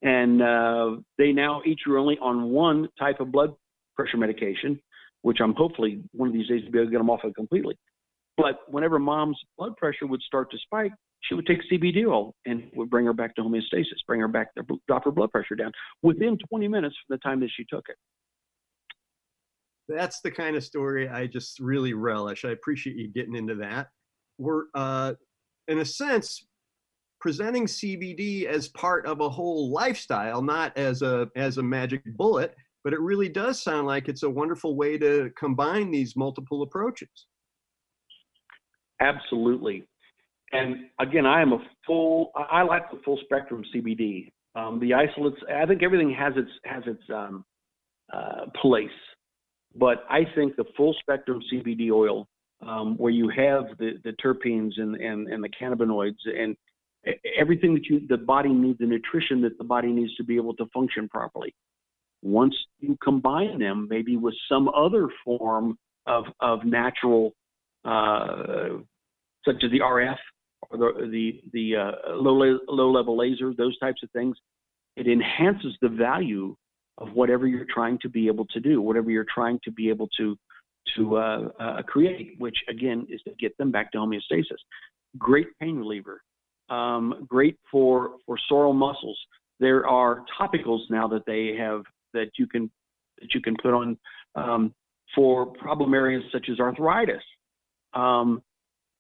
And 0.02 0.42
uh, 0.42 1.02
they 1.18 1.32
now 1.32 1.62
each 1.66 1.82
are 1.88 1.98
only 1.98 2.18
on 2.20 2.50
one 2.50 2.90
type 3.00 3.20
of 3.20 3.32
blood 3.32 3.54
pressure 3.96 4.18
medication, 4.18 4.80
which 5.22 5.40
I'm 5.42 5.54
hopefully 5.54 6.02
one 6.12 6.30
of 6.30 6.34
these 6.34 6.48
days 6.48 6.64
to 6.66 6.72
be 6.72 6.80
able 6.80 6.88
to 6.88 6.92
get 6.92 6.98
them 6.98 7.10
off 7.10 7.24
of 7.24 7.34
completely. 7.34 7.78
But 8.38 8.60
whenever 8.68 9.00
mom's 9.00 9.40
blood 9.58 9.76
pressure 9.78 10.08
would 10.08 10.22
start 10.22 10.50
to 10.52 10.58
spike, 10.58 10.92
she 11.22 11.36
would 11.36 11.46
take 11.46 11.60
CBD 11.72 12.06
oil 12.08 12.34
and 12.46 12.70
would 12.76 12.90
bring 12.90 13.06
her 13.06 13.14
back 13.14 13.36
to 13.36 13.42
homeostasis, 13.42 14.06
bring 14.08 14.20
her 14.20 14.28
back 14.28 14.54
to 14.56 14.64
drop 14.88 15.06
her 15.06 15.12
blood 15.12 15.32
pressure 15.32 15.56
down 15.56 15.72
within 16.02 16.38
20 16.50 16.68
minutes 16.68 16.96
from 17.08 17.16
the 17.16 17.20
time 17.20 17.40
that 17.40 17.50
she 17.56 17.66
took 17.70 17.86
it. 17.90 17.96
That's 19.88 20.22
the 20.22 20.32
kind 20.32 20.56
of 20.56 20.64
story 20.64 21.08
I 21.08 21.28
just 21.28 21.60
really 21.60 21.94
relish. 21.94 22.46
I 22.46 22.50
appreciate 22.50 22.96
you 22.96 23.10
getting 23.10 23.36
into 23.36 23.56
that. 23.56 23.88
We're, 24.38 24.64
uh, 24.74 25.14
in 25.68 25.80
a 25.80 25.86
sense, 25.86 26.46
presenting 27.20 27.66
CBD 27.66 28.46
as 28.46 28.68
part 28.70 29.06
of 29.06 29.22
a 29.22 29.30
whole 29.30 29.72
lifestyle, 29.72 30.42
not 30.42 30.78
as 30.78 31.02
a 31.02 31.30
as 31.36 31.58
a 31.58 31.64
magic 31.64 32.02
bullet, 32.18 32.56
but 32.84 32.94
it 32.94 33.00
really 33.00 33.30
does 33.30 33.62
sound 33.62 33.88
like 33.88 34.08
it's 34.08 34.24
a 34.24 34.30
wonderful 34.30 34.76
way 34.76 34.98
to 34.98 35.32
combine 35.38 35.92
these 35.92 36.16
multiple 36.16 36.62
approaches. 36.62 37.10
Absolutely. 39.00 39.84
And 40.52 40.86
again, 41.00 41.26
I 41.26 41.42
am 41.42 41.54
a 41.54 41.60
full. 41.86 42.32
I 42.36 42.62
like 42.62 42.90
the 42.92 43.00
full 43.04 43.20
spectrum 43.24 43.64
CBD. 43.76 44.32
Um, 44.56 44.80
the 44.80 44.94
isolates. 44.94 45.38
I 45.52 45.66
think 45.66 45.82
everything 45.82 46.14
has 46.14 46.34
its 46.38 46.52
has 46.66 46.84
its 46.86 47.02
um, 47.12 47.44
uh, 48.14 48.46
place, 48.62 48.88
but 49.76 50.06
I 50.10 50.22
think 50.36 50.56
the 50.56 50.66
full 50.78 50.96
spectrum 51.00 51.42
CBD 51.52 51.92
oil, 51.92 52.28
um, 52.62 52.96
where 52.98 53.12
you 53.12 53.30
have 53.30 53.66
the, 53.80 53.94
the 54.04 54.14
terpenes 54.24 54.74
and, 54.78 54.96
and 54.96 55.28
and 55.28 55.44
the 55.44 55.50
cannabinoids 55.50 56.20
and 56.26 56.56
everything 57.38 57.74
that 57.74 57.86
you 57.88 58.06
the 58.08 58.18
body 58.18 58.50
needs, 58.50 58.78
the 58.78 58.86
nutrition 58.86 59.42
that 59.42 59.58
the 59.58 59.64
body 59.64 59.92
needs 59.92 60.16
to 60.16 60.24
be 60.24 60.36
able 60.36 60.56
to 60.56 60.68
function 60.68 61.10
properly. 61.10 61.54
Once 62.24 62.56
you 62.80 62.98
combine 63.04 63.60
them, 63.60 63.86
maybe 63.90 64.16
with 64.16 64.34
some 64.50 64.70
other 64.70 65.10
form 65.26 65.78
of 66.08 66.24
of 66.40 66.64
natural, 66.64 67.34
uh, 67.84 68.78
such 69.46 69.62
as 69.64 69.72
the 69.72 69.82
RF 69.82 70.16
or 70.70 70.78
the 70.78 71.10
the, 71.12 71.42
the 71.52 71.76
uh, 71.76 72.16
low 72.16 72.58
low 72.70 72.92
level 72.92 73.18
laser, 73.18 73.54
those 73.58 73.78
types 73.80 74.02
of 74.04 74.12
things, 74.12 74.38
it 74.96 75.08
enhances 75.08 75.76
the 75.82 75.90
value 75.90 76.56
of 76.98 77.10
whatever 77.14 77.46
you're 77.48 77.68
trying 77.74 77.98
to 78.00 78.10
be 78.10 78.28
able 78.28 78.46
to 78.46 78.60
do, 78.60 78.82
whatever 78.82 79.10
you're 79.10 79.26
trying 79.34 79.60
to 79.64 79.72
be 79.72 79.90
able 79.90 80.08
to 80.18 80.38
to 80.96 81.18
uh, 81.18 81.48
uh, 81.60 81.82
create, 81.84 82.36
which 82.40 82.58
again 82.70 83.06
is 83.10 83.22
to 83.24 83.32
get 83.40 83.58
them 83.58 83.72
back 83.72 83.92
to 83.92 83.98
homeostasis. 83.98 84.60
Great 85.18 85.48
pain 85.60 85.78
reliever, 85.78 86.22
um, 86.70 87.26
great 87.28 87.58
for 87.70 88.12
for 88.26 88.38
sore 88.48 88.74
muscles. 88.74 89.20
There 89.60 89.88
are 89.88 90.24
topicals 90.40 90.82
now 90.90 91.08
that 91.08 91.26
they 91.26 91.56
have 91.58 91.84
that 92.14 92.32
you 92.38 92.48
can 92.48 92.70
that 93.20 93.34
you 93.34 93.42
can 93.42 93.56
put 93.62 93.74
on 93.74 93.98
um, 94.36 94.74
for 95.16 95.46
problem 95.46 95.94
areas 95.94 96.24
such 96.32 96.48
as 96.52 96.60
arthritis. 96.60 97.24
Um, 97.94 98.42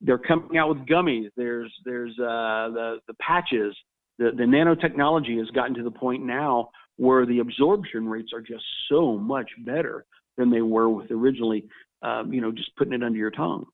they're 0.01 0.17
coming 0.17 0.57
out 0.57 0.69
with 0.69 0.85
gummies. 0.87 1.29
There's 1.35 1.73
there's 1.85 2.11
uh, 2.19 2.69
the 2.73 2.97
the 3.07 3.13
patches. 3.15 3.75
The 4.19 4.31
the 4.35 4.43
nanotechnology 4.43 5.37
has 5.39 5.49
gotten 5.51 5.73
to 5.75 5.83
the 5.83 5.91
point 5.91 6.23
now 6.25 6.69
where 6.97 7.25
the 7.25 7.39
absorption 7.39 8.07
rates 8.07 8.31
are 8.33 8.41
just 8.41 8.63
so 8.89 9.17
much 9.17 9.49
better 9.65 10.05
than 10.37 10.51
they 10.51 10.61
were 10.61 10.89
with 10.89 11.09
originally, 11.11 11.65
um, 12.03 12.31
you 12.31 12.41
know, 12.41 12.51
just 12.51 12.75
putting 12.75 12.93
it 12.93 13.03
under 13.03 13.17
your 13.17 13.31
tongue. 13.31 13.65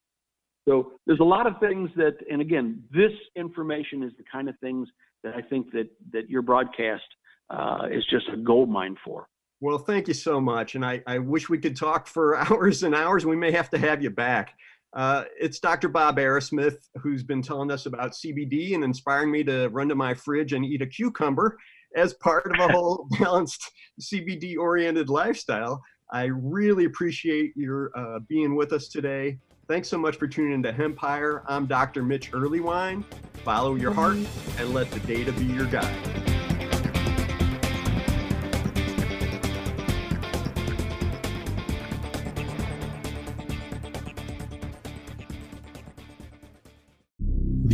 So 0.68 0.94
there's 1.06 1.20
a 1.20 1.26
lot 1.26 1.48
of 1.48 1.60
things 1.60 1.90
that, 1.96 2.18
and 2.32 2.42
again, 2.42 2.84
this 2.94 3.12
information 3.36 4.04
is 4.04 4.12
the 4.18 4.24
kind 4.32 4.48
of 4.48 4.58
things 4.60 4.88
that 5.24 5.34
I 5.36 5.42
think 5.42 5.72
that 5.72 5.90
that 6.14 6.30
your 6.30 6.42
broadcast 6.42 7.04
uh, 7.50 7.88
is 7.92 8.06
just 8.10 8.28
a 8.30 8.38
gold 8.38 8.70
mine 8.70 8.96
for. 9.04 9.28
Well, 9.62 9.78
thank 9.78 10.08
you 10.08 10.14
so 10.14 10.40
much, 10.40 10.76
and 10.76 10.86
I, 10.86 11.02
I 11.06 11.18
wish 11.20 11.50
we 11.50 11.58
could 11.58 11.76
talk 11.76 12.08
for 12.08 12.38
hours 12.52 12.84
and 12.84 12.96
hours. 12.96 13.26
We 13.26 13.36
may 13.36 13.52
have 13.52 13.70
to 13.72 13.78
have 13.78 14.02
you 14.02 14.10
back. 14.10 14.54
Uh, 14.94 15.26
it's 15.40 15.60
Dr. 15.60 15.88
Bob 15.88 16.18
Arrasmith 16.18 16.78
who's 17.02 17.24
been 17.24 17.44
telling 17.44 17.70
us 17.70 17.86
about 17.86 18.14
CBD 18.14 18.74
and 18.74 18.84
inspiring 18.84 19.32
me 19.32 19.44
to 19.44 19.68
run 19.68 19.88
to 19.90 19.96
my 19.96 20.16
fridge 20.16 20.54
and 20.54 20.66
eat 20.66 20.82
a 20.82 20.88
cucumber 20.88 21.58
as 21.96 22.14
part 22.16 22.52
of 22.52 22.60
a 22.60 22.72
whole 22.72 23.08
balanced 23.20 23.72
CBD 24.02 24.58
oriented 24.58 25.10
lifestyle. 25.10 25.82
I 26.12 26.26
really 26.26 26.86
appreciate 26.86 27.54
your 27.56 27.92
uh, 27.96 28.20
being 28.28 28.56
with 28.56 28.74
us 28.74 28.88
today. 28.88 29.38
Thanks 29.68 29.88
so 29.88 30.00
much 30.00 30.18
for 30.18 30.28
tuning 30.28 30.54
into 30.54 30.72
Hempire. 30.72 31.44
I'm 31.48 31.68
Dr. 31.68 32.02
Mitch 32.02 32.32
Earleywine. 32.32 33.04
Follow 33.44 33.76
your 33.76 33.94
heart 33.94 34.18
and 34.58 34.74
let 34.74 34.90
the 34.90 35.00
data 35.02 35.32
be 35.34 35.46
your 35.46 35.68
guide. 35.68 36.29